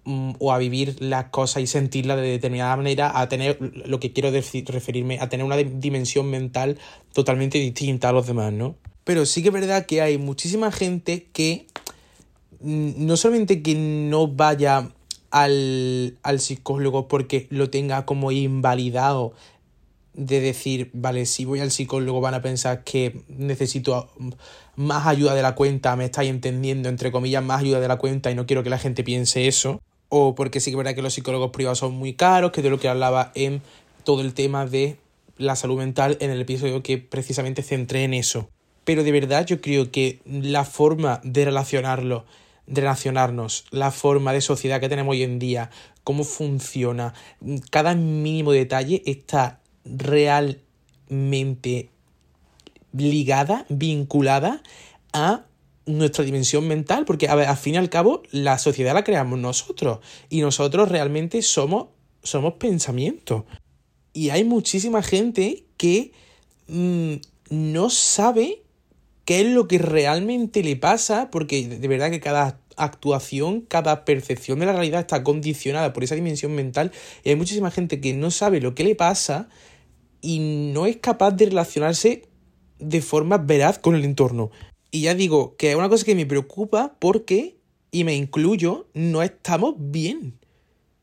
mm, 0.05 0.33
o 0.39 0.53
a 0.53 0.59
vivir 0.59 0.97
las 1.01 1.27
cosas 1.27 1.63
y 1.63 1.67
sentirlas 1.67 2.17
de 2.17 2.29
determinada 2.29 2.77
manera, 2.77 3.19
a 3.19 3.29
tener 3.29 3.59
lo 3.87 4.01
que 4.01 4.13
quiero 4.13 4.31
decir, 4.31 4.65
referirme, 4.69 5.19
a 5.21 5.29
tener 5.29 5.47
una 5.47 5.57
dimensión 5.57 6.31
mental 6.31 6.79
totalmente 7.13 7.59
distinta 7.59 8.11
a 8.11 8.13
los 8.13 8.27
demás, 8.27 8.53
¿no? 8.53 8.77
Pero 9.05 9.27
sí 9.27 9.43
que 9.43 9.49
es 9.49 9.55
verdad 9.55 9.87
que 9.87 10.01
hay 10.01 10.19
muchísima 10.19 10.73
gente 10.73 11.29
que 11.33 11.67
mm, 11.67 11.84
no 12.65 13.17
solamente 13.17 13.63
que 13.63 13.75
no 13.75 14.29
vaya 14.29 14.91
al, 15.31 16.17
al 16.23 16.41
psicólogo 16.41 17.09
porque 17.09 17.47
lo 17.51 17.71
tenga 17.71 18.07
como 18.07 18.33
invalidado 18.33 19.35
de 20.15 20.41
decir, 20.41 20.91
vale, 20.93 21.27
si 21.27 21.45
voy 21.45 21.61
al 21.61 21.71
psicólogo 21.71 22.21
van 22.21 22.35
a 22.35 22.43
pensar 22.43 22.85
que 22.85 23.21
necesito 23.29 24.09
más 24.77 25.07
ayuda 25.07 25.35
de 25.35 25.43
la 25.43 25.55
cuenta, 25.55 25.97
me 25.97 26.05
estáis 26.05 26.31
entendiendo, 26.31 26.89
entre 26.89 27.11
comillas, 27.11 27.43
más 27.43 27.61
ayuda 27.61 27.81
de 27.81 27.89
la 27.89 27.97
cuenta 27.97 28.31
y 28.31 28.35
no 28.35 28.47
quiero 28.47 28.63
que 28.63 28.71
la 28.71 28.79
gente 28.79 29.05
piense 29.05 29.49
eso. 29.49 29.81
O 30.09 30.35
porque 30.35 30.61
sí 30.61 30.71
que 30.71 30.75
es 30.75 30.79
verdad 30.79 30.95
que 30.95 31.03
los 31.03 31.15
psicólogos 31.15 31.51
privados 31.51 31.79
son 31.79 31.95
muy 31.95 32.15
caros, 32.15 32.53
que 32.53 32.63
de 32.63 32.71
lo 32.71 32.79
que 32.79 32.89
hablaba 32.89 33.33
en 33.35 33.61
todo 34.05 34.21
el 34.21 34.35
tema 34.35 34.67
de 34.67 34.97
la 35.37 35.57
salud 35.57 35.79
mental 35.79 36.17
en 36.21 36.31
el 36.31 36.41
episodio 36.41 36.83
que 36.83 36.99
precisamente 36.99 37.63
centré 37.63 38.05
en 38.05 38.15
eso. 38.15 38.49
Pero 38.85 39.03
de 39.03 39.11
verdad 39.11 39.47
yo 39.47 39.61
creo 39.61 39.91
que 39.91 40.21
la 40.25 40.65
forma 40.65 41.21
de 41.25 41.47
relacionarlo 41.47 42.25
relacionarnos, 42.67 43.67
la 43.71 43.91
forma 43.91 44.33
de 44.33 44.41
sociedad 44.41 44.81
que 44.81 44.89
tenemos 44.89 45.13
hoy 45.13 45.23
en 45.23 45.39
día, 45.39 45.71
cómo 46.03 46.25
funciona, 46.25 47.15
cada 47.71 47.95
mínimo 47.95 48.53
detalle 48.53 49.03
está 49.07 49.61
realmente 49.85 51.91
ligada, 52.93 53.67
vinculada 53.69 54.63
a 55.13 55.45
nuestra 55.87 56.25
dimensión 56.25 56.67
mental, 56.67 57.05
porque 57.05 57.29
a 57.29 57.33
al 57.33 57.57
fin 57.57 57.75
y 57.75 57.79
al 57.79 57.91
cabo 57.91 58.23
la 58.31 58.59
sociedad 58.59 58.95
la 58.95 59.05
creamos 59.05 59.39
nosotros 59.39 59.99
y 60.31 60.41
nosotros 60.41 60.89
realmente 60.89 61.43
somos, 61.43 61.89
somos 62.23 62.55
pensamiento. 62.55 63.45
Y 64.13 64.31
hay 64.31 64.45
muchísima 64.45 65.03
gente 65.03 65.67
que 65.77 66.13
mm, 66.69 67.15
no 67.51 67.91
sabe 67.91 68.64
qué 69.25 69.41
es 69.41 69.47
lo 69.47 69.69
que 69.69 69.79
realmente 69.79 70.63
le 70.63 70.77
pasa, 70.77 71.31
porque 71.31 71.67
de 71.67 71.89
verdad 71.89 72.11
que 72.11 72.21
cada 72.21 72.61
actuación, 72.77 73.63
cada 73.63 74.05
percepción 74.05 74.59
de 74.59 74.67
la 74.67 74.73
realidad 74.73 75.01
está 75.01 75.23
condicionada 75.23 75.93
por 75.93 76.05
esa 76.05 76.15
dimensión 76.15 76.55
mental 76.55 76.93
y 77.23 77.31
hay 77.31 77.37
muchísima 77.37 77.71
gente 77.71 78.01
que 78.01 78.15
no 78.15 78.31
sabe 78.31 78.61
lo 78.61 78.75
que 78.75 78.85
le 78.85 78.95
pasa 78.95 79.49
y 80.21 80.71
no 80.73 80.87
es 80.87 80.97
capaz 80.97 81.33
de 81.33 81.47
relacionarse 81.47 82.23
de 82.79 83.03
forma 83.03 83.39
veraz 83.39 83.79
con 83.79 83.95
el 83.95 84.05
entorno. 84.05 84.51
Y 84.91 85.03
ya 85.03 85.15
digo 85.15 85.57
que 85.57 85.71
es 85.71 85.77
una 85.77 85.89
cosa 85.89 86.05
que 86.05 86.15
me 86.15 86.27
preocupa 86.27 86.97
porque, 86.99 87.57
y 87.91 88.05
me 88.05 88.15
incluyo, 88.15 88.87
no 88.95 89.23
estamos 89.23 89.75
bien. 89.77 90.39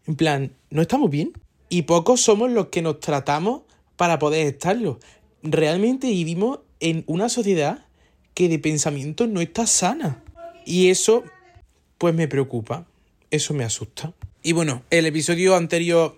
En 0.07 0.15
plan, 0.15 0.53
no 0.69 0.81
estamos 0.81 1.09
bien. 1.09 1.33
Y 1.69 1.83
pocos 1.83 2.21
somos 2.21 2.51
los 2.51 2.67
que 2.67 2.81
nos 2.81 2.99
tratamos 2.99 3.61
para 3.95 4.17
poder 4.17 4.47
estarlo. 4.47 4.99
Realmente 5.43 6.07
vivimos 6.07 6.59
en 6.79 7.03
una 7.05 7.29
sociedad 7.29 7.85
que 8.33 8.49
de 8.49 8.59
pensamiento 8.59 9.27
no 9.27 9.41
está 9.41 9.67
sana. 9.67 10.23
Y 10.65 10.89
eso, 10.89 11.23
pues 11.97 12.13
me 12.13 12.27
preocupa, 12.27 12.85
eso 13.29 13.53
me 13.53 13.63
asusta. 13.63 14.13
Y 14.43 14.53
bueno, 14.53 14.83
el 14.89 15.05
episodio 15.05 15.55
anterior 15.55 16.17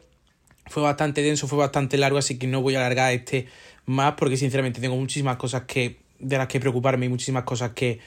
fue 0.67 0.83
bastante 0.83 1.21
denso, 1.21 1.47
fue 1.47 1.57
bastante 1.57 1.97
largo, 1.97 2.17
así 2.17 2.37
que 2.37 2.47
no 2.47 2.61
voy 2.61 2.75
a 2.75 2.79
alargar 2.79 3.13
este 3.13 3.47
más 3.85 4.13
porque 4.13 4.37
sinceramente 4.37 4.79
tengo 4.79 4.95
muchísimas 4.95 5.35
cosas 5.35 5.63
que 5.63 5.97
de 6.19 6.37
las 6.37 6.47
que 6.47 6.59
preocuparme 6.59 7.05
y 7.05 7.09
muchísimas 7.09 7.43
cosas 7.43 7.71
que 7.71 7.99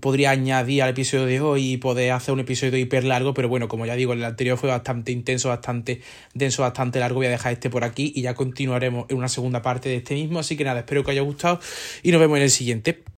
podría 0.00 0.30
añadir 0.30 0.82
al 0.82 0.90
episodio 0.90 1.26
de 1.26 1.40
hoy 1.40 1.72
y 1.72 1.76
poder 1.76 2.12
hacer 2.12 2.32
un 2.32 2.40
episodio 2.40 2.76
hiper 2.76 3.04
largo, 3.04 3.34
pero 3.34 3.48
bueno, 3.48 3.68
como 3.68 3.86
ya 3.86 3.96
digo, 3.96 4.12
el 4.12 4.24
anterior 4.24 4.56
fue 4.58 4.68
bastante 4.68 5.12
intenso, 5.12 5.48
bastante 5.48 6.00
denso, 6.34 6.62
bastante 6.62 7.00
largo. 7.00 7.16
Voy 7.16 7.26
a 7.26 7.30
dejar 7.30 7.52
este 7.52 7.70
por 7.70 7.84
aquí 7.84 8.12
y 8.14 8.22
ya 8.22 8.34
continuaremos 8.34 9.06
en 9.08 9.16
una 9.16 9.28
segunda 9.28 9.62
parte 9.62 9.88
de 9.88 9.96
este 9.96 10.14
mismo. 10.14 10.38
Así 10.38 10.56
que 10.56 10.64
nada, 10.64 10.80
espero 10.80 11.02
que 11.02 11.10
os 11.10 11.12
haya 11.12 11.22
gustado 11.22 11.60
y 12.02 12.12
nos 12.12 12.20
vemos 12.20 12.36
en 12.38 12.44
el 12.44 12.50
siguiente. 12.50 13.04